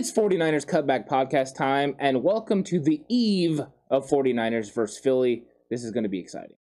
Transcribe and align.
It's 0.00 0.10
49ers 0.12 0.64
Cutback 0.64 1.06
Podcast 1.06 1.54
time, 1.54 1.94
and 1.98 2.22
welcome 2.22 2.64
to 2.64 2.80
the 2.80 3.02
eve 3.10 3.60
of 3.90 4.08
49ers 4.08 4.72
versus 4.72 4.98
Philly. 4.98 5.42
This 5.68 5.84
is 5.84 5.90
going 5.90 6.04
to 6.04 6.08
be 6.08 6.20
exciting. 6.20 6.56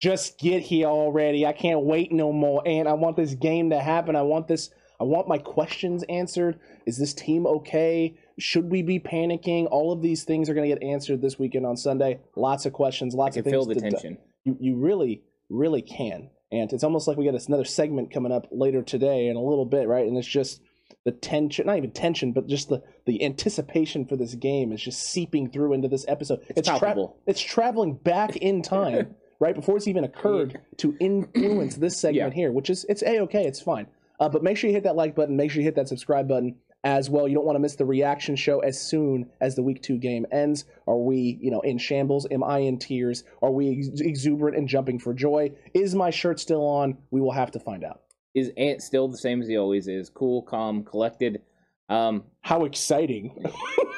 just 0.00 0.38
get 0.38 0.62
here 0.62 0.86
already. 0.86 1.44
I 1.44 1.52
can't 1.52 1.82
wait 1.82 2.12
no 2.12 2.32
more. 2.32 2.62
And 2.64 2.88
I 2.88 2.94
want 2.94 3.18
this 3.18 3.34
game 3.34 3.68
to 3.68 3.78
happen. 3.78 4.16
I 4.16 4.22
want 4.22 4.48
this. 4.48 4.70
I 4.98 5.04
want 5.04 5.28
my 5.28 5.36
questions 5.36 6.02
answered. 6.08 6.60
Is 6.86 6.96
this 6.96 7.12
team 7.12 7.46
okay? 7.46 8.16
Should 8.38 8.70
we 8.70 8.80
be 8.80 8.98
panicking? 8.98 9.68
All 9.70 9.92
of 9.92 10.00
these 10.00 10.24
things 10.24 10.48
are 10.48 10.54
going 10.54 10.70
to 10.70 10.74
get 10.74 10.82
answered 10.82 11.20
this 11.20 11.38
weekend 11.38 11.66
on 11.66 11.76
Sunday. 11.76 12.20
Lots 12.36 12.64
of 12.64 12.72
questions. 12.72 13.12
Lots 13.12 13.36
of 13.36 13.44
things. 13.44 13.52
feel 13.52 13.66
the 13.66 13.74
to- 13.74 13.80
tension. 13.82 14.16
You, 14.44 14.56
you 14.58 14.76
really, 14.76 15.24
really 15.50 15.82
can. 15.82 16.30
And 16.50 16.72
it's 16.72 16.84
almost 16.84 17.06
like 17.06 17.18
we 17.18 17.30
got 17.30 17.46
another 17.48 17.66
segment 17.66 18.14
coming 18.14 18.32
up 18.32 18.46
later 18.50 18.80
today 18.80 19.26
in 19.26 19.36
a 19.36 19.42
little 19.42 19.66
bit, 19.66 19.88
right? 19.88 20.06
And 20.06 20.16
it's 20.16 20.26
just 20.26 20.62
the 21.08 21.12
tension, 21.12 21.64
not 21.64 21.78
even 21.78 21.90
tension, 21.90 22.32
but 22.32 22.46
just 22.46 22.68
the 22.68 22.82
the 23.06 23.24
anticipation 23.24 24.04
for 24.04 24.14
this 24.14 24.34
game 24.34 24.72
is 24.72 24.82
just 24.82 25.02
seeping 25.02 25.50
through 25.50 25.72
into 25.72 25.88
this 25.88 26.04
episode. 26.06 26.40
It's 26.50 26.68
tra- 26.68 26.94
it's 27.26 27.40
traveling 27.40 27.94
back 27.94 28.36
in 28.36 28.60
time, 28.76 29.14
right 29.40 29.54
before 29.54 29.78
it's 29.78 29.88
even 29.88 30.04
occurred 30.04 30.60
to 30.76 30.94
influence 31.00 31.76
this 31.76 31.98
segment 32.00 32.34
here, 32.34 32.52
which 32.52 32.68
is 32.68 32.84
it's 32.90 33.02
a 33.02 33.20
okay, 33.20 33.46
it's 33.46 33.62
fine. 33.62 33.86
Uh, 34.20 34.28
but 34.28 34.42
make 34.42 34.58
sure 34.58 34.68
you 34.68 34.74
hit 34.74 34.84
that 34.84 34.96
like 34.96 35.14
button, 35.14 35.34
make 35.34 35.50
sure 35.50 35.60
you 35.60 35.64
hit 35.64 35.76
that 35.76 35.88
subscribe 35.88 36.28
button 36.28 36.56
as 36.84 37.08
well. 37.08 37.26
You 37.26 37.36
don't 37.36 37.46
want 37.46 37.56
to 37.56 37.60
miss 37.60 37.76
the 37.76 37.86
reaction 37.86 38.36
show 38.36 38.60
as 38.60 38.78
soon 38.78 39.30
as 39.40 39.54
the 39.54 39.62
week 39.62 39.82
two 39.82 39.96
game 39.96 40.26
ends. 40.30 40.66
Are 40.86 40.98
we, 40.98 41.38
you 41.40 41.50
know, 41.50 41.60
in 41.60 41.78
shambles? 41.78 42.26
Am 42.30 42.44
I 42.44 42.58
in 42.58 42.78
tears? 42.78 43.24
Are 43.40 43.50
we 43.50 43.78
ex- 43.78 44.00
exuberant 44.00 44.58
and 44.58 44.68
jumping 44.68 44.98
for 44.98 45.14
joy? 45.14 45.52
Is 45.72 45.94
my 45.94 46.10
shirt 46.10 46.38
still 46.38 46.66
on? 46.66 46.98
We 47.10 47.22
will 47.22 47.32
have 47.32 47.52
to 47.52 47.60
find 47.60 47.82
out. 47.82 48.02
Is 48.34 48.52
Ant 48.56 48.82
still 48.82 49.08
the 49.08 49.16
same 49.18 49.40
as 49.42 49.48
he 49.48 49.56
always 49.56 49.88
is? 49.88 50.10
Cool, 50.10 50.42
calm, 50.42 50.84
collected. 50.84 51.42
Um, 51.88 52.24
How 52.42 52.64
exciting! 52.64 53.44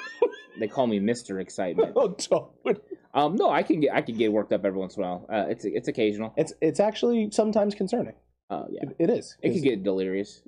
they 0.60 0.68
call 0.68 0.86
me 0.86 0.98
Mister 1.00 1.40
Excitement. 1.40 1.92
oh, 1.96 2.14
don't. 2.64 2.80
Um, 3.12 3.34
no, 3.34 3.50
I 3.50 3.62
can 3.64 3.80
get 3.80 3.92
I 3.94 4.02
can 4.02 4.16
get 4.16 4.32
worked 4.32 4.52
up 4.52 4.64
every 4.64 4.78
once 4.78 4.96
in 4.96 5.02
a 5.02 5.06
while. 5.06 5.26
Uh, 5.28 5.46
it's 5.48 5.64
it's 5.64 5.88
occasional. 5.88 6.32
It's 6.36 6.52
it's 6.60 6.78
actually 6.80 7.30
sometimes 7.32 7.74
concerning. 7.74 8.14
Uh, 8.48 8.64
yeah, 8.70 8.82
It, 8.82 8.96
it 8.98 9.10
is. 9.10 9.36
it 9.42 9.52
could 9.52 9.62
get 9.62 9.82
delirious. 9.82 10.42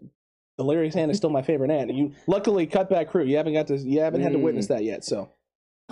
Delirious 0.59 0.95
Ant 0.97 1.11
is 1.11 1.17
still 1.17 1.31
my 1.31 1.43
favorite 1.43 1.71
ant. 1.71 1.93
You 1.93 2.13
luckily 2.27 2.67
cut 2.67 2.89
back 2.91 3.09
crew. 3.09 3.25
You 3.25 3.37
haven't 3.37 3.55
got 3.55 3.67
to 3.69 3.77
you 3.79 4.01
haven't 4.01 4.21
had 4.23 4.33
to 4.33 4.39
witness 4.39 4.67
that 4.69 4.85
yet. 4.85 5.05
So 5.05 5.31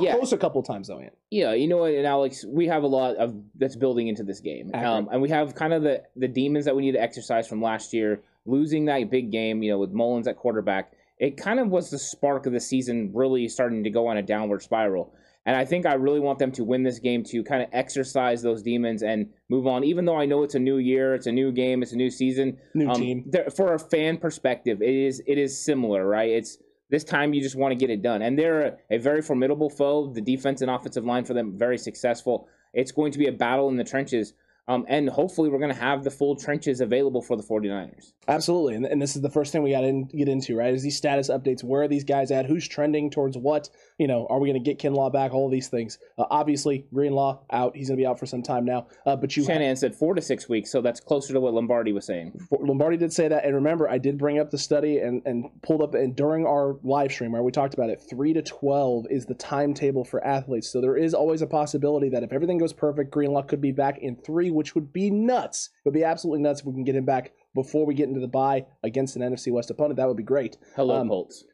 Yeah, 0.02 0.16
close 0.16 0.32
a 0.32 0.38
couple 0.38 0.62
times 0.62 0.88
though, 0.88 0.98
Ant. 0.98 1.12
Yeah, 1.30 1.52
you 1.54 1.68
know 1.68 1.78
what, 1.78 1.92
and 1.94 2.06
Alex, 2.06 2.44
we 2.46 2.66
have 2.66 2.82
a 2.82 2.86
lot 2.86 3.16
of 3.16 3.34
that's 3.56 3.76
building 3.76 4.08
into 4.08 4.22
this 4.22 4.40
game, 4.40 4.70
um, 4.74 5.08
and 5.12 5.20
we 5.22 5.28
have 5.30 5.54
kind 5.54 5.72
of 5.72 5.82
the 5.82 6.02
the 6.16 6.28
demons 6.28 6.64
that 6.64 6.74
we 6.76 6.82
need 6.82 6.92
to 6.92 7.00
exercise 7.02 7.46
from 7.48 7.60
last 7.62 7.92
year. 7.92 8.22
Losing 8.46 8.86
that 8.86 9.10
big 9.10 9.30
game, 9.30 9.62
you 9.62 9.70
know, 9.70 9.78
with 9.78 9.90
Mullens 9.92 10.26
at 10.26 10.36
quarterback, 10.36 10.92
it 11.18 11.36
kind 11.36 11.60
of 11.60 11.68
was 11.68 11.90
the 11.90 11.98
spark 11.98 12.46
of 12.46 12.52
the 12.52 12.60
season, 12.60 13.10
really 13.14 13.48
starting 13.48 13.84
to 13.84 13.90
go 13.90 14.06
on 14.06 14.16
a 14.16 14.22
downward 14.22 14.62
spiral. 14.62 15.12
And 15.46 15.56
I 15.56 15.64
think 15.64 15.86
I 15.86 15.94
really 15.94 16.20
want 16.20 16.38
them 16.38 16.52
to 16.52 16.64
win 16.64 16.82
this 16.82 16.98
game 16.98 17.22
to 17.24 17.42
kind 17.42 17.62
of 17.62 17.68
exercise 17.72 18.42
those 18.42 18.62
demons 18.62 19.02
and 19.02 19.30
move 19.48 19.66
on. 19.66 19.84
Even 19.84 20.04
though 20.04 20.16
I 20.16 20.26
know 20.26 20.42
it's 20.42 20.54
a 20.54 20.58
new 20.58 20.76
year, 20.78 21.14
it's 21.14 21.26
a 21.26 21.32
new 21.32 21.50
game, 21.50 21.82
it's 21.82 21.92
a 21.92 21.96
new 21.96 22.10
season. 22.10 22.58
New 22.74 22.88
Um, 22.90 22.94
team. 23.00 23.32
for 23.56 23.72
a 23.74 23.78
fan 23.78 24.18
perspective, 24.18 24.80
it 24.82 24.94
is 24.94 25.22
it 25.26 25.38
is 25.38 25.58
similar, 25.62 26.06
right? 26.06 26.30
It's 26.30 26.58
this 26.90 27.04
time 27.04 27.32
you 27.32 27.40
just 27.40 27.56
want 27.56 27.72
to 27.72 27.76
get 27.76 27.90
it 27.90 28.02
done, 28.02 28.22
and 28.22 28.38
they're 28.38 28.62
a, 28.62 28.76
a 28.96 28.98
very 28.98 29.22
formidable 29.22 29.70
foe. 29.70 30.12
The 30.12 30.20
defense 30.20 30.60
and 30.60 30.70
offensive 30.70 31.04
line 31.04 31.24
for 31.24 31.34
them 31.34 31.56
very 31.56 31.78
successful. 31.78 32.48
It's 32.72 32.92
going 32.92 33.12
to 33.12 33.18
be 33.18 33.26
a 33.26 33.32
battle 33.32 33.68
in 33.68 33.76
the 33.76 33.84
trenches, 33.84 34.34
um, 34.70 34.86
and 34.88 35.10
hopefully 35.10 35.48
we're 35.48 35.58
going 35.58 35.74
to 35.74 35.80
have 35.80 36.04
the 36.04 36.10
full 36.10 36.36
trenches 36.36 36.80
available 36.80 37.20
for 37.20 37.36
the 37.36 37.42
49ers. 37.42 38.12
Absolutely, 38.28 38.76
and, 38.76 38.86
and 38.86 39.02
this 39.02 39.16
is 39.16 39.22
the 39.22 39.28
first 39.28 39.50
thing 39.50 39.64
we 39.64 39.72
got 39.72 39.80
to 39.80 40.04
get 40.16 40.28
into, 40.28 40.56
right? 40.56 40.72
Is 40.72 40.84
these 40.84 40.96
status 40.96 41.28
updates? 41.28 41.64
Where 41.64 41.82
are 41.82 41.88
these 41.88 42.04
guys 42.04 42.30
at? 42.30 42.46
Who's 42.46 42.68
trending 42.68 43.10
towards 43.10 43.36
what? 43.36 43.68
You 43.98 44.06
know, 44.06 44.28
are 44.30 44.38
we 44.38 44.48
going 44.48 44.62
to 44.62 44.74
get 44.74 44.78
Kinlaw 44.78 45.12
back? 45.12 45.34
All 45.34 45.46
of 45.46 45.50
these 45.50 45.66
things. 45.66 45.98
Uh, 46.16 46.26
obviously, 46.30 46.86
Greenlaw 46.94 47.40
out. 47.50 47.74
He's 47.74 47.88
going 47.88 47.98
to 47.98 48.02
be 48.02 48.06
out 48.06 48.20
for 48.20 48.26
some 48.26 48.44
time 48.44 48.64
now. 48.64 48.86
Uh, 49.04 49.16
but 49.16 49.36
you 49.36 49.44
Shanahan 49.44 49.74
said 49.74 49.92
four 49.96 50.14
to 50.14 50.22
six 50.22 50.48
weeks, 50.48 50.70
so 50.70 50.80
that's 50.80 51.00
closer 51.00 51.32
to 51.32 51.40
what 51.40 51.52
Lombardi 51.52 51.92
was 51.92 52.06
saying. 52.06 52.38
Lombardi 52.52 52.96
did 52.96 53.12
say 53.12 53.26
that, 53.26 53.44
and 53.44 53.56
remember, 53.56 53.90
I 53.90 53.98
did 53.98 54.18
bring 54.18 54.38
up 54.38 54.52
the 54.52 54.58
study 54.58 54.98
and, 54.98 55.20
and 55.26 55.50
pulled 55.62 55.82
up, 55.82 55.94
and 55.94 56.14
during 56.14 56.46
our 56.46 56.76
live 56.84 57.10
stream 57.10 57.32
where 57.32 57.42
we 57.42 57.50
talked 57.50 57.74
about 57.74 57.90
it, 57.90 58.00
three 58.08 58.32
to 58.34 58.42
twelve 58.42 59.06
is 59.10 59.26
the 59.26 59.34
timetable 59.34 60.04
for 60.04 60.24
athletes. 60.24 60.70
So 60.70 60.80
there 60.80 60.96
is 60.96 61.12
always 61.12 61.42
a 61.42 61.46
possibility 61.48 62.08
that 62.10 62.22
if 62.22 62.32
everything 62.32 62.58
goes 62.58 62.72
perfect, 62.72 63.10
Greenlaw 63.10 63.42
could 63.42 63.60
be 63.60 63.72
back 63.72 63.98
in 63.98 64.14
three, 64.14 64.52
which 64.60 64.74
would 64.74 64.92
be 64.92 65.10
nuts. 65.10 65.70
It 65.78 65.88
would 65.88 65.94
be 65.94 66.04
absolutely 66.04 66.42
nuts 66.42 66.60
if 66.60 66.66
we 66.66 66.74
can 66.74 66.84
get 66.84 66.94
him 66.94 67.06
back 67.06 67.32
before 67.54 67.86
we 67.86 67.94
get 67.94 68.08
into 68.08 68.20
the 68.20 68.28
bye 68.28 68.66
against 68.82 69.16
an 69.16 69.22
NFC 69.22 69.50
West 69.50 69.70
opponent. 69.70 69.96
That 69.96 70.06
would 70.06 70.18
be 70.18 70.22
great. 70.22 70.58
Hello, 70.76 70.96
Um, 70.96 71.08
Colts. 71.08 71.44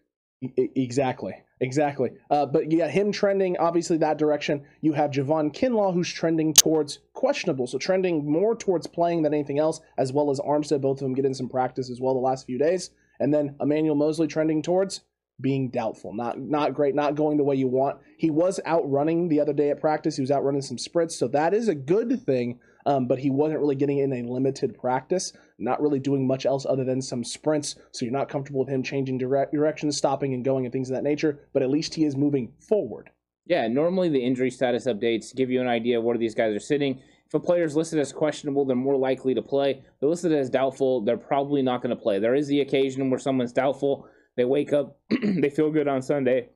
E- 0.43 0.51
Exactly. 0.75 1.35
Exactly. 1.61 2.11
Uh, 2.29 2.45
but 2.47 2.71
you 2.73 2.79
got 2.79 2.91
him 2.91 3.13
trending, 3.13 3.57
obviously, 3.59 3.97
that 3.99 4.19
direction. 4.19 4.63
You 4.81 4.93
have 4.95 5.13
Javon 5.13 5.55
Kinlaw, 5.55 5.95
who's 5.95 6.13
trending 6.13 6.53
towards 6.53 6.99
questionable. 7.15 7.69
So 7.69 7.79
trending 7.79 8.29
more 8.29 8.57
towards 8.57 8.89
playing 8.89 9.23
than 9.23 9.33
anything 9.33 9.61
else, 9.61 9.81
as 9.97 10.13
well 10.13 10.31
as 10.31 10.41
Armstead. 10.41 10.81
Both 10.81 10.99
of 10.99 11.05
them 11.05 11.15
getting 11.15 11.33
some 11.33 11.49
practice 11.49 11.89
as 11.91 12.01
well 12.01 12.13
the 12.15 12.21
last 12.21 12.45
few 12.45 12.59
days. 12.59 12.91
And 13.21 13.33
then 13.33 13.55
Emmanuel 13.61 13.95
Moseley 13.95 14.27
trending 14.27 14.61
towards 14.63 15.01
being 15.41 15.71
doubtful. 15.71 16.15
Not 16.15 16.39
not 16.39 16.75
great, 16.75 16.95
not 16.95 17.15
going 17.15 17.37
the 17.37 17.45
way 17.45 17.57
you 17.57 17.69
want. 17.69 17.99
He 18.19 18.31
was 18.31 18.61
out 18.65 18.91
running 18.91 19.29
the 19.29 19.41
other 19.41 19.53
day 19.53 19.71
at 19.71 19.81
practice. 19.81 20.17
He 20.17 20.23
was 20.23 20.31
out 20.31 20.45
running 20.45 20.63
some 20.63 20.79
sprints. 20.79 21.19
So 21.19 21.29
that 21.29 21.55
is 21.55 21.69
a 21.69 21.75
good 21.75 22.23
thing. 22.25 22.61
Um, 22.87 23.09
but 23.09 23.19
he 23.19 23.31
wasn't 23.31 23.59
really 23.59 23.75
getting 23.75 23.99
in 23.99 24.13
a 24.13 24.23
limited 24.23 24.79
practice, 24.79 25.33
not 25.59 25.83
really 25.83 25.99
doing 25.99 26.25
much 26.25 26.47
else 26.47 26.65
other 26.65 26.85
than 26.85 27.03
some 27.03 27.25
sprints. 27.25 27.75
So 27.91 28.05
you're 28.05 28.13
not 28.13 28.29
comfortable 28.29 28.61
with 28.61 28.69
him 28.69 28.85
changing 28.85 29.19
direct, 29.19 29.53
direction, 29.53 29.91
stopping 29.91 30.35
and 30.35 30.45
going 30.45 30.65
and 30.65 30.73
things 30.73 30.89
of 30.89 30.95
that 30.95 31.03
nature. 31.03 31.41
But 31.53 31.65
at 31.65 31.71
least 31.71 31.95
he 31.95 32.05
is 32.05 32.17
moving 32.17 32.53
forward. 32.61 33.11
Yeah, 33.45 33.67
normally 33.67 34.09
the 34.09 34.25
injury 34.25 34.51
status 34.51 34.87
updates 34.87 35.35
give 35.35 35.51
you 35.51 35.61
an 35.61 35.67
idea 35.67 35.99
of 35.99 36.05
where 36.05 36.17
these 36.17 36.35
guys 36.35 36.55
are 36.55 36.61
sitting. 36.61 37.01
If 37.27 37.35
a 37.35 37.41
player 37.41 37.65
is 37.65 37.75
listed 37.75 37.99
as 37.99 38.13
questionable, 38.13 38.65
they're 38.65 38.77
more 38.77 38.97
likely 38.97 39.35
to 39.35 39.43
play. 39.43 39.71
If 39.71 40.01
they're 40.01 40.09
listed 40.09 40.33
as 40.33 40.49
doubtful, 40.49 41.01
they're 41.01 41.17
probably 41.17 41.63
not 41.63 41.83
going 41.83 41.95
to 41.95 42.01
play. 42.01 42.21
There 42.21 42.37
is 42.37 42.47
the 42.47 42.61
occasion 42.61 43.11
where 43.11 43.19
someone's 43.19 43.53
doubtful, 43.53 44.09
they 44.37 44.45
wake 44.45 44.73
up, 44.73 44.99
they 45.23 45.51
feel 45.51 45.71
good 45.71 45.89
on 45.89 46.03
Sunday, 46.03 46.49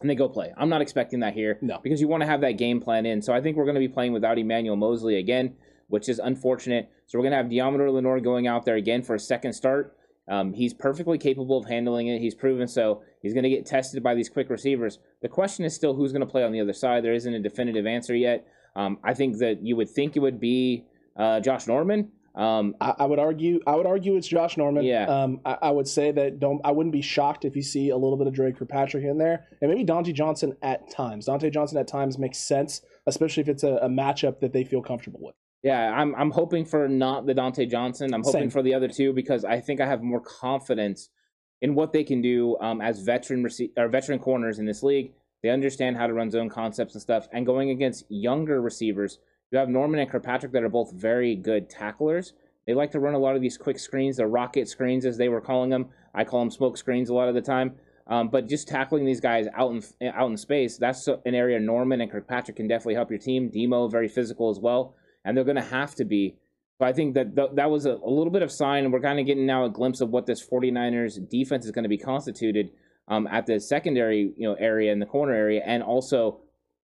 and 0.00 0.08
they 0.08 0.14
go 0.14 0.28
play. 0.28 0.52
I'm 0.56 0.68
not 0.68 0.80
expecting 0.80 1.20
that 1.20 1.34
here 1.34 1.58
No. 1.60 1.80
because 1.82 2.00
you 2.00 2.08
want 2.08 2.22
to 2.22 2.26
have 2.26 2.40
that 2.42 2.52
game 2.52 2.80
plan 2.80 3.04
in. 3.06 3.20
So 3.22 3.32
I 3.32 3.40
think 3.40 3.56
we're 3.56 3.64
going 3.64 3.74
to 3.74 3.80
be 3.80 3.88
playing 3.88 4.12
without 4.12 4.38
Emmanuel 4.38 4.76
Moseley 4.76 5.16
again, 5.18 5.56
which 5.88 6.08
is 6.08 6.18
unfortunate. 6.18 6.88
So 7.06 7.18
we're 7.18 7.24
going 7.24 7.32
to 7.32 7.38
have 7.38 7.46
Deommodore 7.46 7.92
Lenoir 7.92 8.20
going 8.20 8.46
out 8.46 8.64
there 8.64 8.76
again 8.76 9.02
for 9.02 9.14
a 9.14 9.20
second 9.20 9.54
start. 9.54 9.96
Um, 10.28 10.52
he's 10.52 10.74
perfectly 10.74 11.16
capable 11.18 11.56
of 11.58 11.64
handling 11.66 12.08
it. 12.08 12.20
He's 12.20 12.34
proven 12.34 12.68
so. 12.68 13.02
He's 13.22 13.32
going 13.32 13.44
to 13.44 13.50
get 13.50 13.64
tested 13.66 14.02
by 14.02 14.14
these 14.14 14.28
quick 14.28 14.50
receivers. 14.50 14.98
The 15.22 15.28
question 15.28 15.64
is 15.64 15.74
still 15.74 15.94
who's 15.94 16.12
going 16.12 16.20
to 16.20 16.26
play 16.26 16.44
on 16.44 16.52
the 16.52 16.60
other 16.60 16.74
side. 16.74 17.02
There 17.02 17.14
isn't 17.14 17.32
a 17.32 17.40
definitive 17.40 17.86
answer 17.86 18.14
yet. 18.14 18.46
Um, 18.76 18.98
I 19.02 19.14
think 19.14 19.38
that 19.38 19.62
you 19.62 19.74
would 19.76 19.88
think 19.88 20.16
it 20.16 20.20
would 20.20 20.38
be 20.38 20.84
uh, 21.16 21.40
Josh 21.40 21.66
Norman. 21.66 22.12
Um, 22.38 22.76
I, 22.80 22.94
I 23.00 23.04
would 23.06 23.18
argue. 23.18 23.60
I 23.66 23.74
would 23.74 23.86
argue 23.86 24.16
it's 24.16 24.28
Josh 24.28 24.56
Norman. 24.56 24.84
Yeah. 24.84 25.06
Um. 25.06 25.40
I, 25.44 25.58
I 25.62 25.70
would 25.70 25.88
say 25.88 26.12
that 26.12 26.38
don't. 26.38 26.60
I 26.64 26.70
wouldn't 26.70 26.92
be 26.92 27.02
shocked 27.02 27.44
if 27.44 27.56
you 27.56 27.62
see 27.62 27.90
a 27.90 27.96
little 27.96 28.16
bit 28.16 28.28
of 28.28 28.32
Dre 28.32 28.52
Kirkpatrick 28.52 29.04
in 29.04 29.18
there, 29.18 29.48
and 29.60 29.70
maybe 29.70 29.84
Dontae 29.84 30.14
Johnson 30.14 30.56
at 30.62 30.88
times. 30.90 31.26
Dontae 31.26 31.52
Johnson 31.52 31.78
at 31.78 31.88
times 31.88 32.16
makes 32.16 32.38
sense, 32.38 32.80
especially 33.06 33.42
if 33.42 33.48
it's 33.48 33.64
a, 33.64 33.74
a 33.82 33.88
matchup 33.88 34.38
that 34.40 34.52
they 34.52 34.62
feel 34.62 34.82
comfortable 34.82 35.20
with. 35.20 35.34
Yeah, 35.64 35.90
I'm 35.90 36.14
I'm 36.14 36.30
hoping 36.30 36.64
for 36.64 36.88
not 36.88 37.26
the 37.26 37.34
Dontae 37.34 37.68
Johnson. 37.68 38.14
I'm 38.14 38.22
hoping 38.22 38.42
Same. 38.42 38.50
for 38.50 38.62
the 38.62 38.74
other 38.74 38.88
two 38.88 39.12
because 39.12 39.44
I 39.44 39.58
think 39.60 39.80
I 39.80 39.86
have 39.86 40.02
more 40.02 40.20
confidence 40.20 41.10
in 41.60 41.74
what 41.74 41.92
they 41.92 42.04
can 42.04 42.22
do 42.22 42.56
um, 42.60 42.80
as 42.80 43.00
veteran 43.00 43.42
rece- 43.42 43.72
or 43.76 43.88
veteran 43.88 44.20
corners 44.20 44.60
in 44.60 44.66
this 44.66 44.84
league. 44.84 45.12
They 45.42 45.50
understand 45.50 45.96
how 45.96 46.06
to 46.06 46.12
run 46.12 46.30
zone 46.30 46.48
concepts 46.48 46.94
and 46.94 47.02
stuff. 47.02 47.28
And 47.32 47.46
going 47.46 47.70
against 47.70 48.04
younger 48.08 48.60
receivers, 48.60 49.18
you 49.50 49.58
have 49.58 49.68
Norman 49.68 50.00
and 50.00 50.10
Kirkpatrick 50.10 50.52
that 50.52 50.62
are 50.62 50.68
both 50.68 50.92
very 50.92 51.34
good 51.34 51.70
tacklers. 51.70 52.32
They 52.66 52.74
like 52.74 52.90
to 52.90 53.00
run 53.00 53.14
a 53.14 53.18
lot 53.18 53.34
of 53.34 53.40
these 53.40 53.56
quick 53.56 53.78
screens, 53.78 54.18
the 54.18 54.26
rocket 54.26 54.68
screens 54.68 55.06
as 55.06 55.16
they 55.16 55.28
were 55.28 55.40
calling 55.40 55.70
them. 55.70 55.86
I 56.14 56.24
call 56.24 56.40
them 56.40 56.50
smoke 56.50 56.76
screens 56.76 57.08
a 57.08 57.14
lot 57.14 57.28
of 57.28 57.34
the 57.34 57.40
time. 57.40 57.76
Um, 58.06 58.28
but 58.28 58.48
just 58.48 58.68
tackling 58.68 59.04
these 59.04 59.20
guys 59.20 59.46
out 59.54 59.70
in 59.72 60.08
out 60.08 60.30
in 60.30 60.36
space, 60.36 60.78
that's 60.78 61.06
an 61.08 61.34
area 61.34 61.60
Norman 61.60 62.00
and 62.00 62.10
Kirkpatrick 62.10 62.56
can 62.56 62.68
definitely 62.68 62.94
help 62.94 63.10
your 63.10 63.18
team. 63.18 63.50
Demo 63.50 63.88
very 63.88 64.08
physical 64.08 64.50
as 64.50 64.58
well, 64.58 64.94
and 65.24 65.36
they're 65.36 65.44
going 65.44 65.56
to 65.56 65.62
have 65.62 65.94
to 65.96 66.04
be. 66.04 66.36
But 66.78 66.88
I 66.88 66.92
think 66.94 67.14
that 67.14 67.36
th- 67.36 67.50
that 67.54 67.70
was 67.70 67.86
a, 67.86 67.92
a 67.92 68.10
little 68.10 68.30
bit 68.30 68.42
of 68.42 68.50
sign, 68.50 68.84
and 68.84 68.92
we're 68.92 69.00
kind 69.00 69.20
of 69.20 69.26
getting 69.26 69.46
now 69.46 69.64
a 69.64 69.70
glimpse 69.70 70.00
of 70.00 70.10
what 70.10 70.26
this 70.26 70.46
49ers 70.46 71.28
defense 71.28 71.66
is 71.66 71.70
going 71.70 71.82
to 71.82 71.88
be 71.88 71.98
constituted. 71.98 72.70
um, 73.08 73.26
at 73.26 73.46
the 73.46 73.58
secondary 73.58 74.32
you 74.36 74.46
know 74.48 74.54
area 74.54 74.92
in 74.92 74.98
the 74.98 75.06
corner 75.06 75.32
area, 75.34 75.62
and 75.64 75.82
also 75.82 76.40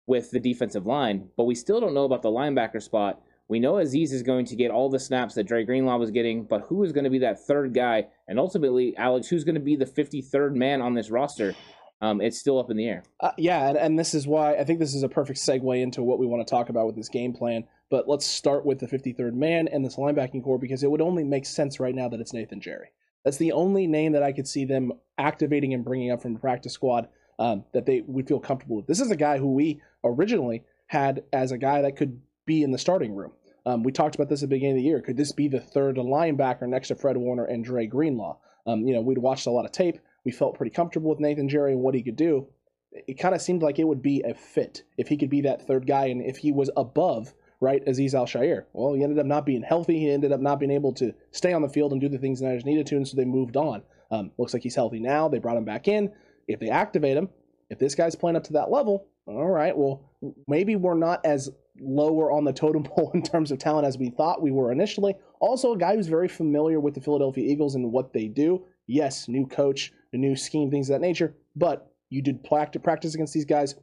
with 0.07 0.31
the 0.31 0.41
defensive 0.41 0.87
line. 0.87 1.29
But 1.37 1.45
we 1.45 1.55
still 1.55 1.81
don't 1.81 1.95
know 1.95 2.05
about 2.05 2.23
the 2.23 2.31
linebacker 2.31 2.83
spot. 2.83 3.21
We 3.49 3.61
know 3.61 3.75
Azeez 3.75 4.13
is 4.13 4.23
going 4.23 4.47
to 4.47 4.57
get 4.57 4.71
all 4.71 4.89
the 4.89 4.99
snaps 4.99 5.35
that 5.35 5.45
Dre 5.45 5.65
Greenlaw 5.65 5.99
was 5.99 6.11
getting, 6.11 6.45
but 6.45 6.63
who 6.63 6.83
is 6.85 6.93
going 6.93 7.05
to 7.05 7.11
be 7.11 7.19
that 7.19 7.47
third 7.47 7.75
guy? 7.75 8.07
And 8.27 8.39
ultimately, 8.39 8.97
Alex, 8.97 9.29
who's 9.29 9.45
going 9.45 9.57
to 9.57 9.61
be 9.61 9.77
the 9.77 9.85
53rd 9.85 10.55
man 10.55 10.81
on 10.81 10.95
this 10.95 11.11
roster? 11.11 11.55
Um, 12.01 12.21
it's 12.21 12.39
still 12.39 12.59
up 12.59 12.71
in 12.71 12.77
the 12.77 12.89
air. 12.89 13.05
Uh, 13.21 13.31
yeah, 13.39 13.69
and, 13.69 13.79
and 13.79 13.99
this 13.99 14.15
is 14.15 14.27
why 14.27 14.55
I 14.57 14.65
think 14.65 14.81
this 14.81 14.95
is 14.95 15.05
a 15.05 15.09
perfect 15.09 15.39
segue 15.39 15.81
into 15.81 16.03
what 16.03 16.19
we 16.19 16.27
want 16.27 16.47
to 16.47 16.51
talk 16.51 16.69
about 16.69 16.87
with 16.87 16.97
this 16.97 17.09
game 17.09 17.33
plan. 17.33 17.65
But 17.91 18.09
let's 18.09 18.27
start 18.27 18.65
with 18.65 18.81
the 18.81 18.87
53rd 18.87 19.35
man 19.35 19.69
and 19.69 19.85
this 19.85 19.97
linebacking 19.97 20.43
core 20.43 20.59
because 20.59 20.83
it 20.83 20.91
would 20.91 21.03
only 21.03 21.23
make 21.23 21.47
sense 21.47 21.79
right 21.79 21.95
now 21.95 22.09
that 22.09 22.21
it's 22.21 22.33
Nathan 22.33 22.61
Gerry. 22.61 22.89
That's 23.25 23.37
the 23.37 23.53
only 23.53 23.87
name 23.87 24.13
that 24.13 24.23
I 24.23 24.33
could 24.33 24.49
see 24.49 24.65
them 24.65 24.93
activating 25.19 25.75
and 25.75 25.85
bringing 25.85 26.11
up 26.11 26.23
from 26.23 26.33
the 26.33 26.41
practice 26.41 26.73
squad 26.73 27.09
um, 27.39 27.65
that 27.73 27.87
they 27.87 28.03
would 28.07 28.29
feel 28.29 28.41
comfortable 28.41 28.77
with. 28.77 28.87
This 28.87 29.01
is 29.01 29.11
a 29.11 29.17
guy 29.17 29.39
who 29.39 29.53
we 29.53 29.81
originally 30.05 30.65
had 30.87 31.25
as 31.33 31.53
a 31.53 31.59
guy 31.59 31.83
that 31.83 31.97
could 31.97 32.21
be 32.47 32.63
in 32.63 32.71
the 32.71 32.79
starting 32.79 33.15
room. 33.15 33.33
Um, 33.65 33.83
we 33.83 33.93
talked 33.93 34.15
about 34.15 34.29
this 34.29 34.43
at 34.43 34.49
the 34.49 34.57
beginning 34.57 34.77
of 34.77 34.83
the 34.83 34.89
year. 34.89 35.01
Could 35.01 35.17
this 35.17 35.33
be 35.33 35.49
the 35.49 35.61
third 35.61 35.97
linebacker 35.97 36.69
next 36.69 36.89
to 36.89 36.97
Fred 36.97 37.17
Warner 37.17 37.45
and 37.45 37.65
Dre 37.65 37.87
Greenlaw? 37.87 38.39
Um, 38.67 38.87
you 38.87 38.95
know, 38.95 39.01
we'd 39.01 39.19
watched 39.19 39.47
a 39.47 39.51
lot 39.51 39.65
of 39.65 39.73
tape. 39.73 39.99
We 40.25 40.33
felt 40.33 40.57
pretty 40.57 40.75
comfortable 40.75 41.11
with 41.11 41.21
Nathan 41.21 41.49
Gerry 41.49 41.73
and 41.73 41.81
what 41.81 41.95
he 41.95 42.03
could 42.03 42.17
do. 42.17 42.49
It 42.93 43.19
kind 43.19 43.35
of 43.35 43.41
seemed 43.41 43.63
like 43.63 43.79
it 43.79 43.87
would 43.87 44.03
be 44.03 44.23
a 44.23 44.35
fit 44.35 44.83
if 44.99 45.09
he 45.09 45.17
could 45.17 45.31
be 45.31 45.41
that 45.43 45.67
third 45.67 45.87
guy 45.87 46.07
and 46.07 46.23
if 46.23 46.39
he 46.39 46.53
was 46.53 46.71
above 46.77 47.33
right, 47.63 47.87
Azeez 47.87 48.13
Al-Shaair. 48.13 48.65
Well, 48.73 48.93
he 48.95 49.05
ended 49.05 49.21
up 49.21 49.27
not 49.27 49.47
being 49.47 49.63
healthy. 49.63 50.01
He 50.01 50.11
ended 50.11 50.33
up 50.33 50.41
not 50.41 50.59
being 50.59 50.73
able 50.73 50.93
to 50.95 51.15
stay 51.31 51.53
on 51.53 51.63
the 51.63 51.69
field 51.69 51.93
and 51.93 52.01
do 52.01 52.09
the 52.09 52.19
things 52.19 52.41
the 52.41 52.47
Niners 52.47 52.65
needed 52.65 52.87
to, 52.89 52.97
and 52.97 53.07
so 53.07 53.17
they 53.17 53.25
moved 53.25 53.57
on. 53.57 53.83
Um, 54.11 54.33
looks 54.37 54.53
like 54.53 54.65
he's 54.65 54.75
healthy 54.75 54.99
now. 54.99 55.29
They 55.29 55.39
brought 55.39 55.57
him 55.57 55.65
back 55.65 55.87
in. 55.87 56.13
If 56.53 56.61
they 56.61 56.69
activate 56.69 57.17
him, 57.17 57.29
if 57.71 57.79
this 57.79 57.95
guy's 57.95 58.15
playing 58.15 58.37
up 58.37 58.45
to 58.45 58.53
that 58.55 58.71
level, 58.71 59.07
all 59.27 59.49
right, 59.49 59.77
well, 59.77 60.11
maybe 60.47 60.77
we're 60.77 60.95
not 60.95 61.25
as 61.25 61.51
lower 61.81 62.31
on 62.33 62.45
the 62.45 62.53
totem 62.53 62.83
pole 62.85 63.11
in 63.15 63.23
terms 63.23 63.51
of 63.51 63.59
talent 63.59 63.87
as 63.87 63.99
we 63.99 64.11
thought 64.11 64.43
we 64.43 64.51
were 64.51 64.73
initially. 64.73 65.15
Also, 65.41 65.73
a 65.73 65.79
guy 65.79 65.97
who's 65.97 66.09
very 66.09 66.29
familiar 66.29 66.81
with 66.81 66.95
the 66.95 67.01
Philadelphia 67.01 67.51
Eagles 67.51 67.75
and 67.75 67.91
what 67.91 68.13
they 68.13 68.29
do. 68.29 68.65
Yes, 68.87 69.29
new 69.29 69.47
coach, 69.47 69.93
a 70.13 70.17
new 70.17 70.37
scheme, 70.37 70.71
things 70.71 70.91
of 70.91 70.95
that 70.95 71.07
nature, 71.07 71.35
but 71.57 71.93
you 72.11 72.21
did 72.21 72.45
practice 72.45 73.15
against 73.15 73.33
these 73.33 73.45
guys. 73.45 73.75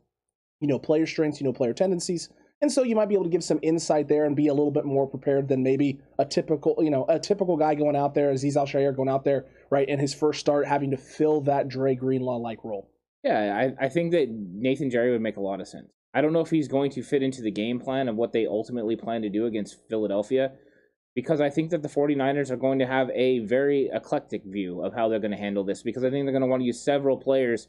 You 0.61 0.67
know 0.67 0.77
player 0.77 1.05
strengths, 1.05 1.39
you 1.39 1.45
know 1.45 1.53
player 1.53 1.73
tendencies. 1.73 2.29
And 2.61 2.71
so 2.71 2.83
you 2.83 2.95
might 2.95 3.07
be 3.07 3.15
able 3.15 3.23
to 3.23 3.29
give 3.29 3.43
some 3.43 3.59
insight 3.61 4.09
there 4.09 4.25
and 4.25 4.35
be 4.35 4.47
a 4.47 4.53
little 4.53 4.71
bit 4.71 4.83
more 4.83 5.07
prepared 5.07 5.47
than 5.47 5.63
maybe 5.63 5.99
a 6.17 6.25
typical, 6.25 6.75
you 6.79 6.89
know, 6.89 7.05
a 7.07 7.17
typical 7.17 7.55
guy 7.55 7.73
going 7.73 7.95
out 7.95 8.13
there, 8.13 8.33
Azeez 8.33 8.57
Al-Shaair 8.57 8.93
going 8.93 9.07
out 9.07 9.23
there, 9.23 9.45
right, 9.69 9.87
in 9.87 9.99
his 9.99 10.13
first 10.13 10.39
start 10.39 10.67
having 10.67 10.91
to 10.91 10.97
fill 10.97 11.41
that 11.41 11.67
Dre 11.67 11.95
Greenlaw 11.95 12.37
like 12.37 12.63
role. 12.63 12.89
Yeah, 13.23 13.73
I, 13.79 13.85
I 13.85 13.89
think 13.89 14.11
that 14.11 14.29
Nathan 14.29 14.89
Gerry 14.89 15.11
would 15.11 15.21
make 15.21 15.37
a 15.37 15.41
lot 15.41 15.59
of 15.59 15.67
sense. 15.67 15.91
I 16.13 16.21
don't 16.21 16.33
know 16.33 16.39
if 16.39 16.49
he's 16.49 16.67
going 16.67 16.91
to 16.91 17.03
fit 17.03 17.21
into 17.21 17.41
the 17.41 17.51
game 17.51 17.79
plan 17.79 18.07
of 18.07 18.15
what 18.15 18.33
they 18.33 18.47
ultimately 18.47 18.95
plan 18.95 19.21
to 19.21 19.29
do 19.29 19.45
against 19.45 19.77
Philadelphia 19.89 20.53
because 21.15 21.41
I 21.41 21.49
think 21.49 21.71
that 21.71 21.83
the 21.83 21.89
49ers 21.89 22.49
are 22.49 22.55
going 22.55 22.79
to 22.79 22.87
have 22.87 23.09
a 23.11 23.39
very 23.39 23.89
eclectic 23.93 24.43
view 24.45 24.81
of 24.81 24.93
how 24.93 25.09
they're 25.09 25.19
going 25.19 25.31
to 25.31 25.37
handle 25.37 25.63
this 25.63 25.83
because 25.83 26.03
I 26.03 26.09
think 26.09 26.25
they're 26.25 26.31
going 26.31 26.41
to 26.41 26.47
want 26.47 26.61
to 26.61 26.65
use 26.65 26.83
several 26.83 27.17
players 27.17 27.67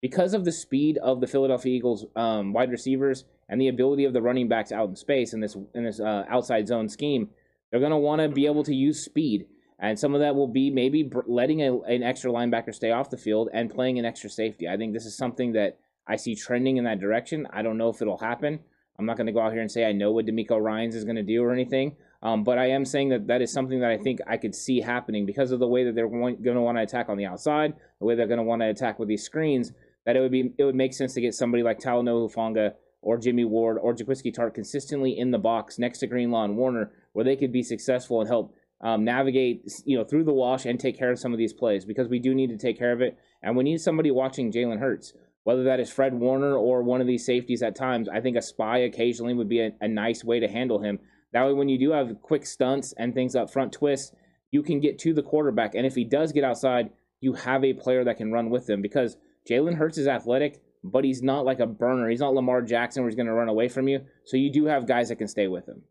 because 0.00 0.34
of 0.34 0.44
the 0.44 0.52
speed 0.52 0.98
of 0.98 1.20
the 1.20 1.26
Philadelphia 1.26 1.74
Eagles 1.74 2.06
um, 2.16 2.52
wide 2.52 2.70
receivers 2.70 3.24
and 3.48 3.60
the 3.60 3.68
ability 3.68 4.04
of 4.04 4.12
the 4.12 4.22
running 4.22 4.48
backs 4.48 4.72
out 4.72 4.88
in 4.88 4.96
space 4.96 5.32
in 5.32 5.40
this 5.40 5.56
in 5.74 5.84
this 5.84 6.00
uh, 6.00 6.24
outside 6.28 6.66
zone 6.66 6.88
scheme, 6.88 7.30
they're 7.70 7.80
going 7.80 7.92
to 7.92 7.98
want 7.98 8.20
to 8.20 8.28
be 8.28 8.46
able 8.46 8.64
to 8.64 8.74
use 8.74 9.04
speed. 9.04 9.46
And 9.82 9.98
some 9.98 10.14
of 10.14 10.20
that 10.20 10.34
will 10.34 10.48
be 10.48 10.70
maybe 10.70 11.10
letting 11.26 11.60
a, 11.60 11.78
an 11.80 12.02
extra 12.02 12.30
linebacker 12.30 12.74
stay 12.74 12.92
off 12.92 13.10
the 13.10 13.18
field 13.18 13.50
and 13.52 13.68
playing 13.68 13.98
an 13.98 14.06
extra 14.06 14.30
safety. 14.30 14.68
I 14.68 14.78
think 14.78 14.94
this 14.94 15.04
is 15.04 15.16
something 15.16 15.52
that 15.52 15.78
I 16.06 16.16
see 16.16 16.34
trending 16.34 16.78
in 16.78 16.84
that 16.84 17.00
direction. 17.00 17.46
I 17.52 17.62
don't 17.62 17.76
know 17.76 17.90
if 17.90 18.00
it'll 18.00 18.18
happen. 18.18 18.60
I'm 18.98 19.06
not 19.06 19.16
going 19.16 19.26
to 19.26 19.32
go 19.32 19.40
out 19.40 19.52
here 19.52 19.60
and 19.60 19.70
say 19.70 19.84
I 19.84 19.92
know 19.92 20.12
what 20.12 20.26
DeMeco 20.26 20.62
Ryans 20.62 20.94
is 20.94 21.04
going 21.04 21.16
to 21.16 21.22
do 21.22 21.42
or 21.42 21.52
anything. 21.52 21.96
Um, 22.22 22.44
but 22.44 22.56
I 22.56 22.70
am 22.70 22.84
saying 22.84 23.08
that 23.08 23.26
that 23.26 23.42
is 23.42 23.52
something 23.52 23.80
that 23.80 23.90
I 23.90 23.98
think 23.98 24.20
I 24.26 24.36
could 24.36 24.54
see 24.54 24.80
happening 24.80 25.26
because 25.26 25.50
of 25.50 25.58
the 25.58 25.66
way 25.66 25.84
that 25.84 25.94
they're 25.94 26.08
going, 26.08 26.40
going 26.40 26.56
to 26.56 26.62
want 26.62 26.78
to 26.78 26.82
attack 26.82 27.08
on 27.08 27.18
the 27.18 27.26
outside, 27.26 27.74
the 27.98 28.06
way 28.06 28.14
they're 28.14 28.28
going 28.28 28.38
to 28.38 28.44
want 28.44 28.62
to 28.62 28.68
attack 28.68 29.00
with 29.00 29.08
these 29.08 29.24
screens 29.24 29.72
that 30.04 30.16
it 30.16 30.20
would 30.20 30.32
be 30.32 30.52
it 30.58 30.64
would 30.64 30.74
make 30.74 30.94
sense 30.94 31.14
to 31.14 31.20
get 31.20 31.34
somebody 31.34 31.62
like 31.62 31.78
Talanoa 31.78 32.30
Hufanga 32.30 32.74
or 33.00 33.18
Jimmy 33.18 33.44
Ward 33.44 33.78
or 33.80 33.94
Jaquiski 33.94 34.34
Tartt 34.34 34.54
consistently 34.54 35.16
in 35.18 35.30
the 35.30 35.38
box 35.38 35.78
next 35.78 35.98
to 35.98 36.06
Greenlaw 36.06 36.44
and 36.44 36.56
Warner, 36.56 36.92
where 37.12 37.24
they 37.24 37.36
could 37.36 37.52
be 37.52 37.62
successful 37.62 38.20
and 38.20 38.28
help 38.28 38.54
um, 38.82 39.04
navigate 39.04 39.64
you 39.84 39.96
know 39.96 40.04
through 40.04 40.24
the 40.24 40.32
wash 40.32 40.66
and 40.66 40.78
take 40.78 40.98
care 40.98 41.10
of 41.10 41.18
some 41.18 41.32
of 41.32 41.38
these 41.38 41.52
plays 41.52 41.84
because 41.84 42.08
we 42.08 42.18
do 42.18 42.34
need 42.34 42.50
to 42.50 42.58
take 42.58 42.78
care 42.78 42.92
of 42.92 43.00
it, 43.00 43.16
and 43.42 43.56
we 43.56 43.64
need 43.64 43.80
somebody 43.80 44.10
watching 44.10 44.52
Jalen 44.52 44.80
Hurts. 44.80 45.12
Whether 45.44 45.64
that 45.64 45.80
is 45.80 45.90
Fred 45.90 46.14
Warner 46.14 46.54
or 46.54 46.82
one 46.82 47.00
of 47.00 47.08
these 47.08 47.26
safeties 47.26 47.62
at 47.62 47.74
times, 47.74 48.08
I 48.08 48.20
think 48.20 48.36
a 48.36 48.42
spy 48.42 48.78
occasionally 48.78 49.34
would 49.34 49.48
be 49.48 49.60
a, 49.60 49.72
a 49.80 49.88
nice 49.88 50.22
way 50.22 50.38
to 50.38 50.46
handle 50.46 50.80
him. 50.80 51.00
That 51.32 51.46
way, 51.46 51.52
when 51.52 51.68
you 51.68 51.78
do 51.78 51.90
have 51.90 52.22
quick 52.22 52.46
stunts 52.46 52.94
and 52.96 53.12
things 53.12 53.34
up 53.34 53.50
front 53.50 53.72
twists, 53.72 54.12
you 54.52 54.62
can 54.62 54.78
get 54.78 54.98
to 55.00 55.12
the 55.12 55.22
quarterback. 55.22 55.74
And 55.74 55.84
if 55.84 55.96
he 55.96 56.04
does 56.04 56.30
get 56.30 56.44
outside, 56.44 56.90
you 57.20 57.32
have 57.32 57.64
a 57.64 57.72
player 57.72 58.04
that 58.04 58.18
can 58.18 58.30
run 58.30 58.50
with 58.50 58.68
him 58.68 58.82
because 58.82 59.16
Jalen 59.48 59.74
Hurts 59.74 59.98
is 59.98 60.06
athletic, 60.06 60.60
but 60.84 61.04
he's 61.04 61.22
not 61.22 61.44
like 61.44 61.58
a 61.58 61.66
burner. 61.66 62.08
He's 62.08 62.20
not 62.20 62.34
Lamar 62.34 62.62
Jackson 62.62 63.02
where 63.02 63.10
he's 63.10 63.16
going 63.16 63.26
to 63.26 63.32
run 63.32 63.48
away 63.48 63.68
from 63.68 63.88
you. 63.88 64.00
So 64.24 64.36
you 64.36 64.52
do 64.52 64.66
have 64.66 64.86
guys 64.86 65.08
that 65.08 65.16
can 65.16 65.28
stay 65.28 65.48
with 65.48 65.66
him. 65.66 65.82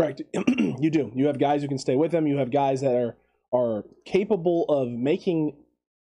Correct. 0.00 0.22
you 0.80 0.90
do. 0.90 1.12
You 1.14 1.26
have 1.26 1.38
guys 1.38 1.62
who 1.62 1.68
can 1.68 1.78
stay 1.78 1.94
with 1.94 2.12
him. 2.12 2.26
You 2.26 2.38
have 2.38 2.50
guys 2.50 2.80
that 2.80 2.94
are 2.94 3.16
are 3.52 3.84
capable 4.04 4.64
of 4.68 4.88
making 4.88 5.56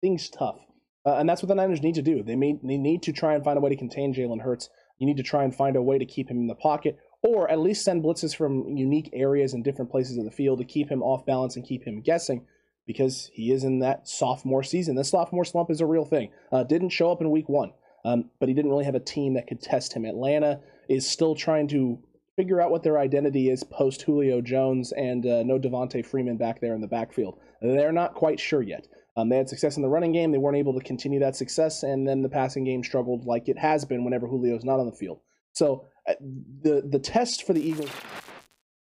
things 0.00 0.30
tough. 0.30 0.60
Uh, 1.04 1.16
and 1.16 1.28
that's 1.28 1.42
what 1.42 1.48
the 1.48 1.54
Niners 1.54 1.82
need 1.82 1.96
to 1.96 2.02
do. 2.02 2.22
They, 2.22 2.36
may, 2.36 2.58
they 2.62 2.78
need 2.78 3.02
to 3.02 3.12
try 3.12 3.34
and 3.34 3.44
find 3.44 3.58
a 3.58 3.60
way 3.60 3.70
to 3.70 3.76
contain 3.76 4.14
Jalen 4.14 4.40
Hurts. 4.40 4.70
You 4.98 5.06
need 5.06 5.16
to 5.16 5.22
try 5.22 5.42
and 5.42 5.54
find 5.54 5.76
a 5.76 5.82
way 5.82 5.98
to 5.98 6.06
keep 6.06 6.30
him 6.30 6.38
in 6.38 6.46
the 6.46 6.54
pocket, 6.54 6.96
or 7.22 7.50
at 7.50 7.58
least 7.58 7.84
send 7.84 8.04
blitzes 8.04 8.34
from 8.34 8.76
unique 8.76 9.10
areas 9.12 9.52
and 9.52 9.64
different 9.64 9.90
places 9.90 10.16
of 10.16 10.24
the 10.24 10.30
field 10.30 10.60
to 10.60 10.64
keep 10.64 10.88
him 10.88 11.02
off 11.02 11.26
balance 11.26 11.56
and 11.56 11.66
keep 11.66 11.84
him 11.84 12.00
guessing 12.00 12.46
because 12.86 13.30
he 13.34 13.50
is 13.50 13.64
in 13.64 13.80
that 13.80 14.08
sophomore 14.08 14.62
season. 14.62 14.94
The 14.94 15.04
sophomore 15.04 15.44
slump 15.44 15.70
is 15.70 15.80
a 15.80 15.86
real 15.86 16.04
thing. 16.04 16.30
Uh, 16.52 16.62
didn't 16.62 16.90
show 16.90 17.10
up 17.10 17.20
in 17.20 17.30
week 17.30 17.48
one, 17.48 17.72
um, 18.04 18.30
but 18.38 18.48
he 18.48 18.54
didn't 18.54 18.70
really 18.70 18.84
have 18.84 18.94
a 18.94 19.00
team 19.00 19.34
that 19.34 19.46
could 19.46 19.60
test 19.60 19.92
him. 19.92 20.04
Atlanta 20.04 20.60
is 20.88 21.08
still 21.08 21.34
trying 21.34 21.66
to 21.68 21.98
figure 22.36 22.60
out 22.60 22.70
what 22.70 22.82
their 22.82 22.98
identity 22.98 23.50
is 23.50 23.62
post 23.64 24.02
Julio 24.02 24.40
Jones 24.40 24.92
and 24.92 25.24
uh, 25.26 25.42
no 25.42 25.58
Devonta 25.58 26.04
Freeman 26.04 26.36
back 26.36 26.60
there 26.60 26.74
in 26.74 26.80
the 26.80 26.88
backfield. 26.88 27.38
They're 27.62 27.92
not 27.92 28.14
quite 28.14 28.40
sure 28.40 28.62
yet. 28.62 28.86
Um, 29.16 29.28
they 29.28 29.36
had 29.36 29.48
success 29.48 29.76
in 29.76 29.82
the 29.82 29.88
running 29.88 30.12
game. 30.12 30.32
They 30.32 30.38
weren't 30.38 30.56
able 30.56 30.74
to 30.74 30.84
continue 30.84 31.20
that 31.20 31.36
success, 31.36 31.84
and 31.84 32.06
then 32.06 32.22
the 32.22 32.28
passing 32.28 32.64
game 32.64 32.82
struggled 32.82 33.26
like 33.26 33.48
it 33.48 33.58
has 33.58 33.84
been 33.84 34.04
whenever 34.04 34.26
Julio's 34.26 34.64
not 34.64 34.80
on 34.80 34.86
the 34.86 34.92
field. 34.92 35.20
So 35.52 35.86
uh, 36.08 36.14
the 36.20 36.82
the 36.90 36.98
test 36.98 37.46
for 37.46 37.52
the 37.52 37.62
Eagles 37.62 37.90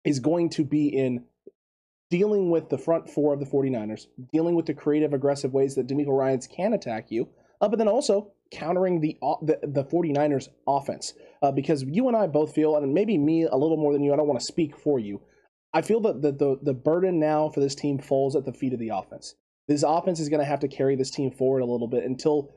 is 0.05 0.21
going 0.21 0.51
to 0.51 0.65
be 0.65 0.89
in 0.89 1.25
dealing 2.09 2.51
with 2.51 2.69
the 2.69 2.79
front 2.79 3.09
four 3.09 3.33
of 3.33 3.41
the 3.41 3.47
49ers, 3.47 4.07
dealing 4.33 4.55
with 4.55 4.67
the 4.67 4.75
creative, 4.75 5.13
aggressive 5.13 5.53
ways 5.53 5.75
that 5.75 5.89
DeMeco 5.89 6.17
Ryans 6.17 6.47
can 6.47 6.75
attack 6.75 7.11
you, 7.11 7.29
uh, 7.61 7.69
but 7.69 7.79
then 7.79 7.89
also 7.89 8.33
countering 8.53 9.01
the, 9.01 9.17
the, 9.43 9.59
the 9.63 9.85
49ers 9.85 10.49
offense. 10.67 11.15
Uh, 11.43 11.51
because 11.51 11.83
you 11.83 12.07
and 12.09 12.17
I 12.17 12.27
both 12.27 12.55
feel, 12.55 12.77
and 12.77 12.95
maybe 12.95 13.19
me 13.19 13.45
a 13.45 13.57
little 13.57 13.77
more 13.77 13.93
than 13.93 14.05
you, 14.05 14.13
I 14.13 14.17
don't 14.17 14.29
want 14.29 14.39
to 14.39 14.47
speak 14.47 14.77
for 14.79 14.99
you. 14.99 15.21
I 15.75 15.83
feel 15.83 16.01
that 16.01 16.23
the, 16.23 16.33
the, 16.33 16.59
the 16.63 16.75
burden 16.75 17.19
now 17.19 17.49
for 17.49 17.61
this 17.61 17.75
team 17.75 17.99
falls 17.99 18.37
at 18.37 18.45
the 18.45 18.53
feet 18.53 18.73
of 18.73 18.79
the 18.79 18.91
offense. 18.91 19.35
This 19.69 19.83
offense 19.83 20.21
is 20.21 20.29
going 20.29 20.41
to 20.41 20.47
have 20.47 20.61
to 20.61 20.69
carry 20.69 20.97
this 20.97 21.11
team 21.11 21.31
forward 21.31 21.61
a 21.61 21.67
little 21.67 21.89
bit 21.89 22.05
until 22.05 22.53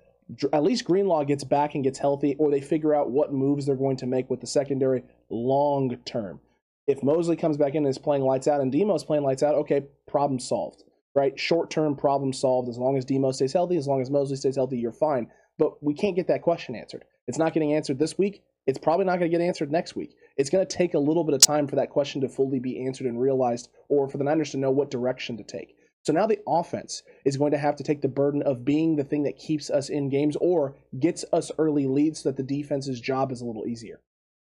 at 0.51 0.63
least 0.63 0.85
Greenlaw 0.85 1.23
gets 1.23 1.43
back 1.43 1.75
and 1.75 1.83
gets 1.83 1.99
healthy, 1.99 2.35
or 2.39 2.51
they 2.51 2.61
figure 2.61 2.95
out 2.95 3.11
what 3.11 3.31
moves 3.31 3.65
they're 3.65 3.75
going 3.75 3.97
to 3.97 4.07
make 4.07 4.29
with 4.29 4.41
the 4.41 4.47
secondary 4.47 5.03
long 5.29 5.95
term. 6.05 6.39
If 6.87 7.03
Moseley 7.03 7.35
comes 7.35 7.57
back 7.57 7.73
in 7.73 7.77
and 7.77 7.87
is 7.87 7.97
playing 7.97 8.23
lights 8.23 8.47
out 8.47 8.61
and 8.61 8.71
Demo's 8.71 9.03
playing 9.03 9.23
lights 9.23 9.43
out, 9.43 9.55
okay, 9.55 9.83
problem 10.07 10.39
solved, 10.39 10.83
right? 11.15 11.39
Short 11.39 11.69
term 11.69 11.95
problem 11.95 12.33
solved. 12.33 12.69
As 12.69 12.77
long 12.77 12.97
as 12.97 13.05
Demo 13.05 13.31
stays 13.31 13.53
healthy, 13.53 13.77
as 13.77 13.87
long 13.87 14.01
as 14.01 14.09
Moseley 14.09 14.35
stays 14.35 14.55
healthy, 14.55 14.77
you're 14.77 14.91
fine. 14.91 15.27
But 15.57 15.81
we 15.83 15.93
can't 15.93 16.15
get 16.15 16.27
that 16.27 16.41
question 16.41 16.75
answered. 16.75 17.05
It's 17.27 17.37
not 17.37 17.53
getting 17.53 17.73
answered 17.73 17.99
this 17.99 18.17
week. 18.17 18.43
It's 18.67 18.79
probably 18.79 19.05
not 19.05 19.19
going 19.19 19.31
to 19.31 19.37
get 19.37 19.45
answered 19.45 19.71
next 19.71 19.95
week. 19.95 20.15
It's 20.37 20.49
going 20.49 20.65
to 20.65 20.77
take 20.77 20.95
a 20.95 20.99
little 20.99 21.23
bit 21.23 21.35
of 21.35 21.41
time 21.41 21.67
for 21.67 21.75
that 21.75 21.91
question 21.91 22.21
to 22.21 22.29
fully 22.29 22.59
be 22.59 22.85
answered 22.85 23.07
and 23.07 23.19
realized, 23.19 23.69
or 23.89 24.09
for 24.09 24.17
the 24.17 24.23
Niners 24.23 24.51
to 24.51 24.57
know 24.57 24.71
what 24.71 24.89
direction 24.89 25.37
to 25.37 25.43
take. 25.43 25.75
So 26.03 26.13
now 26.13 26.27
the 26.27 26.39
offense 26.47 27.01
is 27.25 27.37
going 27.37 27.51
to 27.51 27.57
have 27.57 27.75
to 27.77 27.83
take 27.83 28.01
the 28.01 28.07
burden 28.07 28.43
of 28.43 28.65
being 28.65 28.95
the 28.95 29.03
thing 29.03 29.23
that 29.23 29.39
keeps 29.39 29.69
us 29.69 29.89
in 29.89 30.09
games 30.09 30.35
or 30.39 30.75
gets 30.99 31.25
us 31.33 31.51
early 31.57 31.87
leads 31.87 32.21
so 32.21 32.29
that 32.29 32.37
the 32.37 32.43
defense's 32.43 33.01
job 33.01 33.31
is 33.31 33.41
a 33.41 33.45
little 33.45 33.65
easier. 33.65 34.01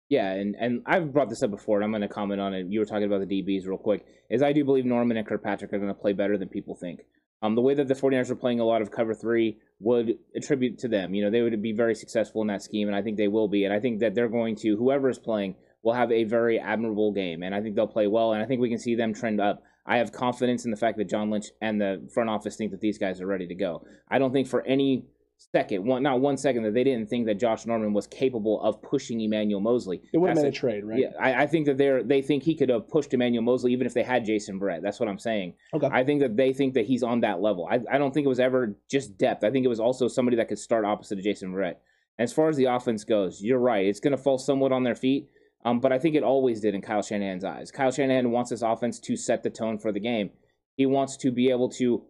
Yeah, 0.09 0.31
and, 0.33 0.57
and 0.59 0.83
I've 0.87 1.13
brought 1.13 1.29
this 1.31 1.43
up 1.43 1.51
before, 1.51 1.79
and 1.79 1.85
I'm 1.85 1.91
going 1.91 2.03
to 2.03 2.09
comment 2.09 2.41
on 2.41 2.55
it. 2.55 2.67
You 2.69 2.81
were 2.81 2.87
talking 2.87 3.05
about 3.05 3.27
the 3.27 3.43
DBs 3.43 3.67
real 3.67 3.79
quick. 3.79 4.05
Is 4.31 4.43
I 4.43 4.53
do 4.53 4.65
believe 4.65 4.85
Norman 4.85 5.17
and 5.17 5.27
Kirkpatrick 5.27 5.73
are 5.73 5.79
going 5.79 5.89
to 5.89 5.99
play 5.99 6.13
better 6.13 6.37
than 6.37 6.49
people 6.49 6.75
think. 6.75 7.01
Um, 7.43 7.57
the 7.57 7.61
way 7.61 7.75
that 7.75 7.89
the 7.89 7.95
49ers 7.95 8.31
are 8.31 8.37
playing 8.37 8.61
a 8.61 8.65
lot 8.65 8.83
of 8.83 8.93
cover 8.93 9.15
three 9.15 9.59
would 9.81 10.17
attribute 10.37 10.79
to 10.79 10.89
them. 10.89 11.13
You 11.13 11.25
know, 11.25 11.31
they 11.31 11.43
would 11.43 11.61
be 11.61 11.73
very 11.73 11.95
successful 11.95 12.41
in 12.41 12.47
that 12.49 12.63
scheme, 12.63 12.87
and 12.87 12.97
I 12.97 13.03
think 13.03 13.17
they 13.17 13.29
will 13.29 13.49
be. 13.49 13.65
And 13.65 13.75
I 13.75 13.81
think 13.81 13.99
that 13.99 14.15
they're 14.15 14.29
going 14.29 14.55
to, 14.57 14.77
whoever 14.77 15.09
is 15.09 15.19
playing, 15.19 15.57
will 15.83 15.95
have 15.95 16.13
a 16.13 16.23
very 16.25 16.61
admirable 16.61 17.13
game, 17.13 17.43
and 17.43 17.55
I 17.55 17.61
think 17.61 17.75
they'll 17.75 17.89
play 17.89 18.07
well, 18.07 18.33
and 18.33 18.43
I 18.43 18.47
think 18.47 18.61
we 18.61 18.69
can 18.69 18.79
see 18.79 18.95
them 18.95 19.13
trend 19.13 19.41
up. 19.41 19.63
I 19.85 19.97
have 19.97 20.13
confidence 20.13 20.65
in 20.65 20.71
the 20.71 20.77
fact 20.77 20.97
that 20.99 21.09
John 21.09 21.31
Lynch 21.31 21.47
and 21.61 21.81
the 21.81 22.09
front 22.15 22.31
office 22.31 22.55
think 22.55 22.71
that 22.71 22.81
these 22.81 22.99
guys 22.99 23.21
are 23.21 23.27
ready 23.27 23.49
to 23.49 23.55
go. 23.57 23.85
I 24.09 24.21
don't 24.21 24.33
think 24.33 24.47
for 24.47 24.65
any 24.65 25.07
second, 25.53 25.85
one 25.85 26.03
not 26.03 26.21
one 26.21 26.37
second 26.37 26.63
that 26.65 26.75
they 26.75 26.85
didn't 26.85 27.09
think 27.09 27.27
that 27.27 27.41
Josh 27.41 27.67
Norman 27.67 27.93
was 27.93 28.07
capable 28.07 28.63
of 28.63 28.81
pushing 28.83 29.21
Emmanuel 29.21 29.61
Moseley. 29.61 30.03
It 30.13 30.19
would 30.19 30.29
have 30.29 30.37
been 30.37 30.47
a 30.47 30.49
a- 30.49 30.53
trade, 30.53 30.85
right? 30.85 30.99
Yeah, 30.99 31.11
I, 31.21 31.43
I 31.43 31.47
think 31.47 31.67
that 31.67 31.79
they're 31.79 32.03
they 32.03 32.23
think 32.23 32.43
he 32.43 32.55
could 32.55 32.69
have 32.69 32.89
pushed 32.89 33.13
Emmanuel 33.15 33.43
Moseley 33.43 33.73
even 33.73 33.87
if 33.87 33.95
they 33.95 34.03
had 34.03 34.25
Jason 34.25 34.61
Verrett. 34.61 34.83
That's 34.83 35.01
what 35.01 35.09
I'm 35.09 35.19
saying. 35.19 35.55
Okay. 35.75 35.89
I 35.91 36.05
think 36.05 36.21
that 36.21 36.37
they 36.37 36.53
think 36.53 36.75
that 36.75 36.87
he's 36.87 37.03
on 37.03 37.21
that 37.21 37.41
level. 37.41 37.69
I, 37.71 37.81
I 37.91 37.99
don't 37.99 38.13
think 38.13 38.25
it 38.25 38.29
was 38.29 38.41
ever 38.41 38.77
just 38.91 39.19
depth. 39.19 39.45
I 39.45 39.51
think 39.51 39.65
it 39.65 39.69
was 39.69 39.81
also 39.81 40.09
somebody 40.09 40.37
that 40.37 40.49
could 40.49 40.59
start 40.59 40.85
opposite 40.85 41.19
of 41.19 41.25
Jason 41.25 41.53
Verrett. 41.53 41.77
As 42.19 42.33
far 42.33 42.49
as 42.49 42.57
the 42.57 42.67
offense 42.67 43.05
goes, 43.05 43.41
you're 43.43 43.59
right. 43.59 43.87
It's 43.87 44.01
going 44.01 44.17
to 44.17 44.23
fall 44.23 44.39
somewhat 44.39 44.71
on 44.73 44.85
their 44.85 44.95
feet, 44.95 45.29
um, 45.65 45.81
but 45.81 45.93
I 45.93 45.99
think 45.99 46.15
it 46.15 46.23
always 46.23 46.61
did 46.61 46.75
in 46.75 46.83
Kyle 46.83 47.03
Shanahan's 47.03 47.45
eyes. 47.45 47.71
Kyle 47.71 47.91
Shanahan 47.91 48.31
wants 48.31 48.51
this 48.51 48.63
offense 48.63 49.01
to 49.01 49.17
set 49.17 49.43
the 49.43 49.51
tone 49.51 49.79
for 49.79 49.93
the 49.93 50.01
game. 50.01 50.31
He 50.77 50.87
wants 50.87 51.17
to 51.19 51.31
be 51.31 51.51
able 51.51 51.69
to 51.71 52.05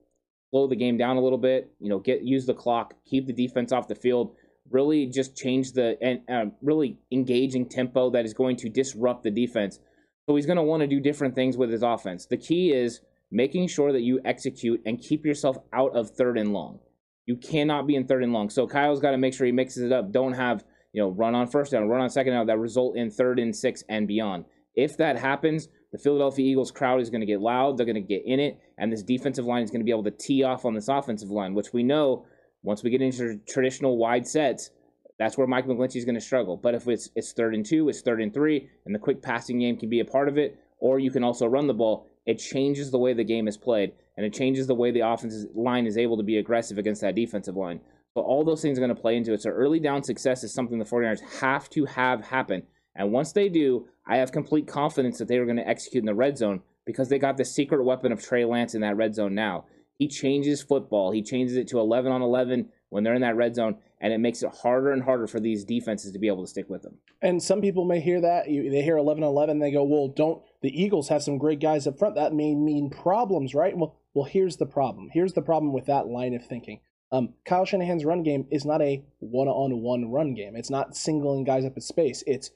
slow 0.52 0.68
the 0.68 0.76
game 0.76 0.96
down 0.96 1.16
a 1.16 1.20
little 1.20 1.38
bit. 1.38 1.72
You 1.80 1.88
know, 1.88 1.98
get 1.98 2.22
use 2.22 2.46
the 2.46 2.54
clock, 2.54 2.94
keep 3.04 3.26
the 3.26 3.32
defense 3.32 3.72
off 3.72 3.88
the 3.88 3.94
field, 3.94 4.36
really 4.70 5.06
just 5.06 5.36
change 5.36 5.72
the 5.72 5.96
and 6.00 6.20
uh, 6.30 6.54
really 6.62 6.98
engaging 7.10 7.68
tempo 7.68 8.10
that 8.10 8.24
is 8.24 8.34
going 8.34 8.56
to 8.58 8.68
disrupt 8.68 9.24
the 9.24 9.30
defense. 9.30 9.80
So 10.28 10.36
he's 10.36 10.46
going 10.46 10.56
to 10.56 10.62
want 10.62 10.82
to 10.82 10.86
do 10.86 11.00
different 11.00 11.34
things 11.34 11.56
with 11.56 11.70
his 11.70 11.82
offense. 11.82 12.26
The 12.26 12.36
key 12.36 12.72
is 12.72 13.00
making 13.30 13.66
sure 13.66 13.92
that 13.92 14.02
you 14.02 14.20
execute 14.24 14.80
and 14.86 15.00
keep 15.00 15.24
yourself 15.24 15.56
out 15.72 15.96
of 15.96 16.10
third 16.10 16.38
and 16.38 16.52
long. 16.52 16.78
You 17.26 17.36
cannot 17.36 17.86
be 17.86 17.96
in 17.96 18.06
third 18.06 18.22
and 18.22 18.32
long. 18.32 18.50
So 18.50 18.66
Kyle's 18.66 19.00
got 19.00 19.12
to 19.12 19.18
make 19.18 19.34
sure 19.34 19.46
he 19.46 19.52
mixes 19.52 19.82
it 19.82 19.92
up. 19.92 20.12
Don't 20.12 20.34
have 20.34 20.64
you 20.92 21.00
know 21.00 21.08
run 21.08 21.34
on 21.34 21.46
first 21.46 21.72
down, 21.72 21.88
run 21.88 22.02
on 22.02 22.10
second 22.10 22.34
down 22.34 22.46
that 22.46 22.58
result 22.58 22.96
in 22.96 23.10
third 23.10 23.38
and 23.38 23.56
six 23.56 23.82
and 23.88 24.06
beyond. 24.06 24.44
If 24.74 24.96
that 24.98 25.18
happens, 25.18 25.68
the 25.92 25.98
Philadelphia 25.98 26.44
Eagles 26.44 26.70
crowd 26.70 27.00
is 27.00 27.10
going 27.10 27.20
to 27.20 27.26
get 27.26 27.40
loud. 27.40 27.76
They're 27.76 27.86
going 27.86 27.94
to 27.94 28.00
get 28.00 28.22
in 28.24 28.40
it, 28.40 28.58
and 28.78 28.92
this 28.92 29.02
defensive 29.02 29.44
line 29.44 29.62
is 29.62 29.70
going 29.70 29.80
to 29.80 29.84
be 29.84 29.90
able 29.90 30.04
to 30.04 30.10
tee 30.10 30.42
off 30.42 30.64
on 30.64 30.74
this 30.74 30.88
offensive 30.88 31.30
line, 31.30 31.54
which 31.54 31.72
we 31.72 31.82
know 31.82 32.24
once 32.62 32.82
we 32.82 32.90
get 32.90 33.02
into 33.02 33.38
traditional 33.46 33.98
wide 33.98 34.26
sets, 34.26 34.70
that's 35.18 35.36
where 35.36 35.46
Mike 35.46 35.66
McGlinchey 35.66 35.96
is 35.96 36.04
going 36.04 36.14
to 36.14 36.20
struggle. 36.20 36.56
But 36.56 36.74
if 36.74 36.88
it's 36.88 37.10
it's 37.14 37.32
third 37.32 37.54
and 37.54 37.64
two, 37.64 37.88
it's 37.88 38.00
third 38.00 38.20
and 38.20 38.32
three, 38.32 38.68
and 38.86 38.94
the 38.94 38.98
quick 38.98 39.22
passing 39.22 39.58
game 39.58 39.76
can 39.76 39.88
be 39.88 40.00
a 40.00 40.04
part 40.04 40.28
of 40.28 40.38
it, 40.38 40.58
or 40.78 40.98
you 40.98 41.10
can 41.10 41.22
also 41.22 41.46
run 41.46 41.66
the 41.66 41.74
ball. 41.74 42.06
It 42.24 42.38
changes 42.38 42.90
the 42.90 42.98
way 42.98 43.12
the 43.12 43.24
game 43.24 43.46
is 43.46 43.56
played, 43.56 43.92
and 44.16 44.24
it 44.24 44.32
changes 44.32 44.66
the 44.66 44.74
way 44.74 44.90
the 44.90 45.00
offensive 45.00 45.50
line 45.54 45.86
is 45.86 45.98
able 45.98 46.16
to 46.16 46.22
be 46.22 46.38
aggressive 46.38 46.78
against 46.78 47.02
that 47.02 47.14
defensive 47.14 47.56
line. 47.56 47.80
But 48.14 48.22
all 48.22 48.44
those 48.44 48.62
things 48.62 48.78
are 48.78 48.82
going 48.82 48.94
to 48.94 49.00
play 49.00 49.16
into 49.16 49.32
it. 49.32 49.42
So 49.42 49.50
early 49.50 49.80
down 49.80 50.02
success 50.02 50.44
is 50.44 50.52
something 50.52 50.78
the 50.78 50.84
49ers 50.84 51.40
have 51.40 51.68
to 51.70 51.86
have 51.86 52.26
happen. 52.26 52.62
And 52.94 53.12
once 53.12 53.32
they 53.32 53.48
do, 53.48 53.88
I 54.06 54.16
have 54.16 54.32
complete 54.32 54.66
confidence 54.66 55.18
that 55.18 55.28
they 55.28 55.38
are 55.38 55.44
going 55.44 55.56
to 55.56 55.68
execute 55.68 56.02
in 56.02 56.06
the 56.06 56.14
red 56.14 56.36
zone 56.36 56.62
because 56.84 57.08
they 57.08 57.18
got 57.18 57.36
the 57.36 57.44
secret 57.44 57.84
weapon 57.84 58.12
of 58.12 58.22
Trey 58.22 58.44
Lance 58.44 58.74
in 58.74 58.80
that 58.82 58.96
red 58.96 59.14
zone 59.14 59.34
now. 59.34 59.64
He 59.98 60.08
changes 60.08 60.62
football. 60.62 61.12
He 61.12 61.22
changes 61.22 61.56
it 61.56 61.68
to 61.68 61.78
11 61.78 62.10
on 62.10 62.22
11 62.22 62.68
when 62.88 63.04
they're 63.04 63.14
in 63.14 63.22
that 63.22 63.36
red 63.36 63.54
zone, 63.54 63.76
and 64.00 64.12
it 64.12 64.18
makes 64.18 64.42
it 64.42 64.50
harder 64.62 64.90
and 64.90 65.02
harder 65.02 65.26
for 65.26 65.40
these 65.40 65.64
defenses 65.64 66.12
to 66.12 66.18
be 66.18 66.26
able 66.26 66.42
to 66.42 66.50
stick 66.50 66.68
with 66.68 66.82
them. 66.82 66.98
And 67.22 67.42
some 67.42 67.60
people 67.60 67.84
may 67.84 68.00
hear 68.00 68.20
that 68.20 68.46
they 68.46 68.82
hear 68.82 68.96
11 68.96 69.22
11 69.22 69.60
they 69.60 69.70
go, 69.70 69.84
"Well, 69.84 70.08
don't 70.08 70.42
the 70.60 70.82
Eagles 70.82 71.08
have 71.08 71.22
some 71.22 71.38
great 71.38 71.60
guys 71.60 71.86
up 71.86 71.98
front? 71.98 72.16
That 72.16 72.34
may 72.34 72.54
mean 72.54 72.90
problems, 72.90 73.54
right?" 73.54 73.76
Well, 73.76 73.94
well, 74.12 74.26
here's 74.26 74.56
the 74.56 74.66
problem. 74.66 75.08
Here's 75.12 75.32
the 75.32 75.40
problem 75.40 75.72
with 75.72 75.86
that 75.86 76.08
line 76.08 76.34
of 76.34 76.44
thinking. 76.44 76.80
Um, 77.10 77.34
Kyle 77.44 77.64
Shanahan's 77.64 78.04
run 78.04 78.22
game 78.22 78.46
is 78.50 78.64
not 78.64 78.82
a 78.82 79.04
one-on-one 79.20 80.10
run 80.10 80.34
game. 80.34 80.56
It's 80.56 80.70
not 80.70 80.96
singling 80.96 81.44
guys 81.44 81.64
up 81.64 81.76
in 81.76 81.82
space. 81.82 82.24
It's 82.26 82.50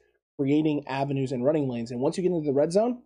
creating 0.47 0.87
avenues 0.87 1.33
and 1.33 1.45
running 1.45 1.69
lanes. 1.69 1.91
And 1.91 2.01
once 2.01 2.17
you 2.17 2.23
get 2.23 2.33
into 2.33 2.47
the 2.47 2.53
red 2.53 2.73
zone, 2.73 3.03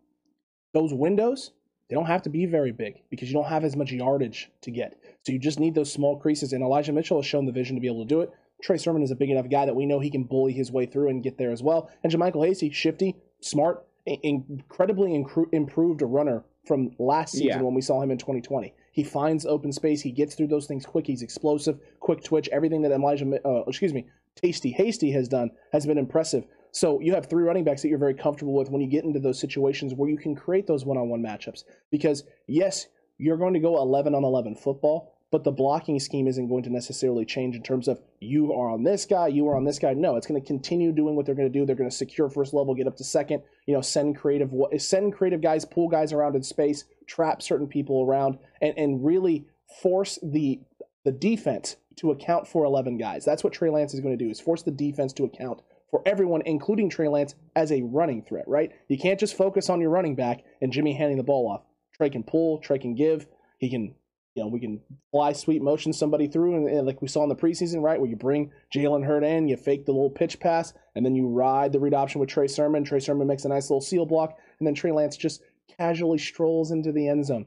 those 0.74 0.92
windows 0.92 1.52
they 1.88 1.96
don't 1.96 2.06
have 2.06 2.22
to 2.22 2.30
be 2.30 2.46
very 2.46 2.70
big 2.70 3.02
because 3.10 3.28
you 3.28 3.34
don't 3.34 3.48
have 3.48 3.64
as 3.64 3.74
much 3.74 3.90
yardage 3.90 4.48
to 4.60 4.70
get. 4.70 4.96
So 5.22 5.32
you 5.32 5.40
just 5.40 5.58
need 5.58 5.74
those 5.74 5.92
small 5.92 6.16
creases. 6.16 6.52
And 6.52 6.62
Elijah 6.62 6.92
Mitchell 6.92 7.18
has 7.18 7.26
shown 7.26 7.46
the 7.46 7.52
vision 7.52 7.74
to 7.74 7.80
be 7.80 7.88
able 7.88 8.04
to 8.04 8.08
do 8.08 8.20
it. 8.20 8.30
Trey 8.62 8.76
Sermon 8.76 9.02
is 9.02 9.10
a 9.10 9.16
big 9.16 9.28
enough 9.28 9.50
guy 9.50 9.66
that 9.66 9.74
we 9.74 9.86
know 9.86 9.98
he 9.98 10.08
can 10.08 10.22
bully 10.22 10.52
his 10.52 10.70
way 10.70 10.86
through 10.86 11.08
and 11.08 11.20
get 11.20 11.36
there 11.36 11.50
as 11.50 11.64
well. 11.64 11.90
And 12.04 12.12
JaMycal 12.12 12.46
Hasty, 12.46 12.70
shifty, 12.70 13.16
smart, 13.40 13.84
incredibly 14.06 15.10
incru- 15.10 15.48
improved 15.52 16.00
a 16.02 16.06
runner 16.06 16.44
from 16.64 16.90
last 17.00 17.32
season 17.32 17.46
Yeah. 17.48 17.62
when 17.62 17.74
we 17.74 17.80
saw 17.80 18.00
him 18.00 18.12
in 18.12 18.18
2020. 18.18 18.72
He 18.92 19.02
finds 19.02 19.44
open 19.44 19.72
space. 19.72 20.00
He 20.02 20.12
gets 20.12 20.36
through 20.36 20.48
those 20.48 20.66
things 20.68 20.86
quick. 20.86 21.08
He's 21.08 21.22
explosive, 21.22 21.80
quick 21.98 22.22
twitch. 22.22 22.48
Everything 22.50 22.82
that 22.82 22.92
Elijah, 22.92 23.40
uh, 23.44 23.64
excuse 23.66 23.92
me, 23.92 24.06
Tasty 24.36 24.70
Hasty 24.70 25.10
has 25.10 25.26
done 25.26 25.50
has 25.72 25.86
been 25.86 25.98
impressive. 25.98 26.44
So 26.72 27.00
you 27.00 27.14
have 27.14 27.26
three 27.26 27.44
running 27.44 27.64
backs 27.64 27.82
that 27.82 27.88
you're 27.88 27.98
very 27.98 28.14
comfortable 28.14 28.54
with 28.54 28.70
when 28.70 28.80
you 28.80 28.88
get 28.88 29.04
into 29.04 29.20
those 29.20 29.40
situations 29.40 29.94
where 29.94 30.08
you 30.08 30.16
can 30.16 30.34
create 30.34 30.66
those 30.66 30.84
one-on-one 30.84 31.22
matchups. 31.22 31.64
Because 31.90 32.24
yes, 32.46 32.86
you're 33.18 33.36
going 33.36 33.54
to 33.54 33.60
go 33.60 33.78
11 33.78 34.14
on 34.14 34.24
11 34.24 34.56
football, 34.56 35.14
but 35.30 35.44
the 35.44 35.52
blocking 35.52 36.00
scheme 36.00 36.26
isn't 36.26 36.48
going 36.48 36.62
to 36.64 36.70
necessarily 36.70 37.24
change 37.24 37.54
in 37.54 37.62
terms 37.62 37.86
of 37.86 38.00
you 38.18 38.52
are 38.52 38.68
on 38.68 38.82
this 38.82 39.04
guy, 39.04 39.28
you 39.28 39.46
are 39.48 39.56
on 39.56 39.64
this 39.64 39.78
guy. 39.78 39.94
No, 39.94 40.16
it's 40.16 40.26
going 40.26 40.40
to 40.40 40.46
continue 40.46 40.92
doing 40.92 41.14
what 41.14 41.26
they're 41.26 41.34
going 41.34 41.50
to 41.50 41.58
do. 41.58 41.64
They're 41.64 41.76
going 41.76 41.90
to 41.90 41.96
secure 41.96 42.28
first 42.28 42.52
level, 42.52 42.74
get 42.74 42.86
up 42.86 42.96
to 42.96 43.04
second. 43.04 43.42
You 43.66 43.74
know, 43.74 43.80
send 43.80 44.16
creative, 44.16 44.52
send 44.78 45.14
creative 45.14 45.40
guys, 45.40 45.64
pull 45.64 45.88
guys 45.88 46.12
around 46.12 46.34
in 46.34 46.42
space, 46.42 46.84
trap 47.06 47.42
certain 47.42 47.68
people 47.68 48.02
around, 48.02 48.38
and 48.60 48.74
and 48.76 49.04
really 49.04 49.46
force 49.82 50.18
the 50.22 50.60
the 51.04 51.12
defense 51.12 51.76
to 51.96 52.10
account 52.10 52.48
for 52.48 52.64
11 52.64 52.98
guys. 52.98 53.24
That's 53.24 53.44
what 53.44 53.52
Trey 53.52 53.70
Lance 53.70 53.94
is 53.94 54.00
going 54.00 54.16
to 54.16 54.24
do: 54.24 54.30
is 54.30 54.40
force 54.40 54.62
the 54.62 54.70
defense 54.70 55.12
to 55.14 55.24
account 55.24 55.60
for 55.90 56.02
everyone, 56.06 56.42
including 56.46 56.88
Trey 56.88 57.08
Lance, 57.08 57.34
as 57.56 57.72
a 57.72 57.82
running 57.82 58.22
threat. 58.22 58.46
Right? 58.46 58.72
You 58.88 58.98
can't 58.98 59.20
just 59.20 59.36
focus 59.36 59.68
on 59.68 59.80
your 59.80 59.90
running 59.90 60.16
back 60.16 60.44
and 60.60 60.72
Jimmy 60.72 60.94
handing 60.94 61.16
the 61.16 61.24
ball 61.24 61.50
off. 61.50 61.62
Trey 61.96 62.10
can 62.10 62.22
pull, 62.22 62.58
Trey 62.58 62.78
can 62.78 62.94
give, 62.94 63.26
he 63.58 63.68
can 63.68 63.94
you 64.34 64.44
know, 64.44 64.48
we 64.48 64.60
can 64.60 64.80
fly 65.10 65.32
sweet 65.32 65.60
motion 65.60 65.92
somebody 65.92 66.28
through, 66.28 66.56
and, 66.56 66.68
and 66.68 66.86
like 66.86 67.02
we 67.02 67.08
saw 67.08 67.22
in 67.24 67.28
the 67.28 67.36
preseason, 67.36 67.82
right, 67.82 68.00
where 68.00 68.08
you 68.08 68.16
bring 68.16 68.52
Jalen 68.72 69.04
Hurd 69.04 69.24
in, 69.24 69.48
you 69.48 69.56
fake 69.56 69.86
the 69.86 69.92
little 69.92 70.10
pitch 70.10 70.38
pass, 70.38 70.72
and 70.94 71.04
then 71.04 71.16
you 71.16 71.28
ride 71.28 71.72
the 71.72 71.80
read 71.80 71.94
option 71.94 72.20
with 72.20 72.28
Trey 72.28 72.46
Sermon. 72.46 72.84
Trey 72.84 73.00
Sermon 73.00 73.26
makes 73.26 73.44
a 73.44 73.48
nice 73.48 73.68
little 73.68 73.80
seal 73.80 74.06
block, 74.06 74.38
and 74.58 74.66
then 74.66 74.74
Trey 74.74 74.92
Lance 74.92 75.16
just 75.16 75.42
casually 75.76 76.18
strolls 76.18 76.70
into 76.70 76.92
the 76.92 77.08
end 77.08 77.26
zone. 77.26 77.46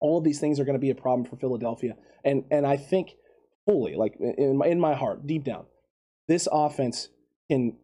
All 0.00 0.18
of 0.18 0.24
these 0.24 0.40
things 0.40 0.58
are 0.58 0.64
going 0.64 0.74
to 0.74 0.80
be 0.80 0.90
a 0.90 0.94
problem 0.94 1.24
for 1.24 1.36
Philadelphia, 1.36 1.94
and 2.24 2.44
and 2.50 2.66
I 2.66 2.76
think 2.76 3.10
fully, 3.64 3.94
like 3.94 4.16
in 4.20 4.58
my, 4.58 4.66
in 4.66 4.80
my 4.80 4.94
heart, 4.94 5.26
deep 5.26 5.44
down, 5.44 5.66
this 6.26 6.48
offense 6.50 7.10
can 7.50 7.76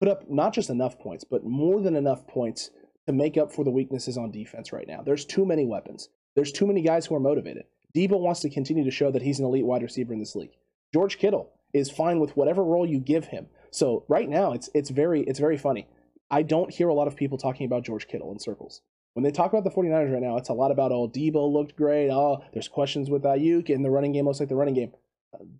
put 0.00 0.08
up 0.08 0.30
not 0.30 0.52
just 0.54 0.70
enough 0.70 0.98
points, 0.98 1.24
but 1.24 1.44
more 1.44 1.80
than 1.80 1.96
enough 1.96 2.26
points 2.26 2.70
to 3.06 3.12
make 3.12 3.36
up 3.36 3.52
for 3.52 3.64
the 3.64 3.70
weaknesses 3.70 4.16
on 4.16 4.30
defense 4.30 4.72
right 4.72 4.88
now. 4.88 5.02
There's 5.02 5.24
too 5.24 5.44
many 5.44 5.66
weapons. 5.66 6.08
There's 6.36 6.52
too 6.52 6.66
many 6.66 6.82
guys 6.82 7.06
who 7.06 7.14
are 7.14 7.20
motivated. 7.20 7.64
Deebo 7.94 8.20
wants 8.20 8.40
to 8.40 8.50
continue 8.50 8.84
to 8.84 8.90
show 8.90 9.10
that 9.10 9.22
he's 9.22 9.40
an 9.40 9.46
elite 9.46 9.66
wide 9.66 9.82
receiver 9.82 10.12
in 10.12 10.20
this 10.20 10.36
league. 10.36 10.56
George 10.94 11.18
Kittle 11.18 11.50
is 11.72 11.90
fine 11.90 12.20
with 12.20 12.36
whatever 12.36 12.62
role 12.62 12.86
you 12.86 13.00
give 13.00 13.26
him. 13.26 13.46
So 13.72 14.04
right 14.08 14.28
now, 14.28 14.52
it's 14.52 14.68
it's 14.74 14.90
very 14.90 15.22
it's 15.22 15.38
very 15.38 15.56
funny. 15.56 15.88
I 16.30 16.42
don't 16.42 16.72
hear 16.72 16.88
a 16.88 16.94
lot 16.94 17.08
of 17.08 17.16
people 17.16 17.38
talking 17.38 17.66
about 17.66 17.84
George 17.84 18.06
Kittle 18.06 18.30
in 18.32 18.38
circles. 18.38 18.82
When 19.14 19.24
they 19.24 19.32
talk 19.32 19.52
about 19.52 19.64
the 19.64 19.70
49ers 19.70 20.12
right 20.12 20.22
now, 20.22 20.36
it's 20.36 20.48
a 20.48 20.54
lot 20.54 20.70
about, 20.70 20.92
oh, 20.92 21.08
Deebo 21.08 21.52
looked 21.52 21.74
great. 21.74 22.10
Oh, 22.10 22.44
there's 22.52 22.68
questions 22.68 23.10
with 23.10 23.22
Aiyuk, 23.24 23.74
and 23.74 23.84
the 23.84 23.90
running 23.90 24.12
game 24.12 24.26
looks 24.26 24.38
like 24.38 24.48
the 24.48 24.54
running 24.54 24.74
game. 24.74 24.92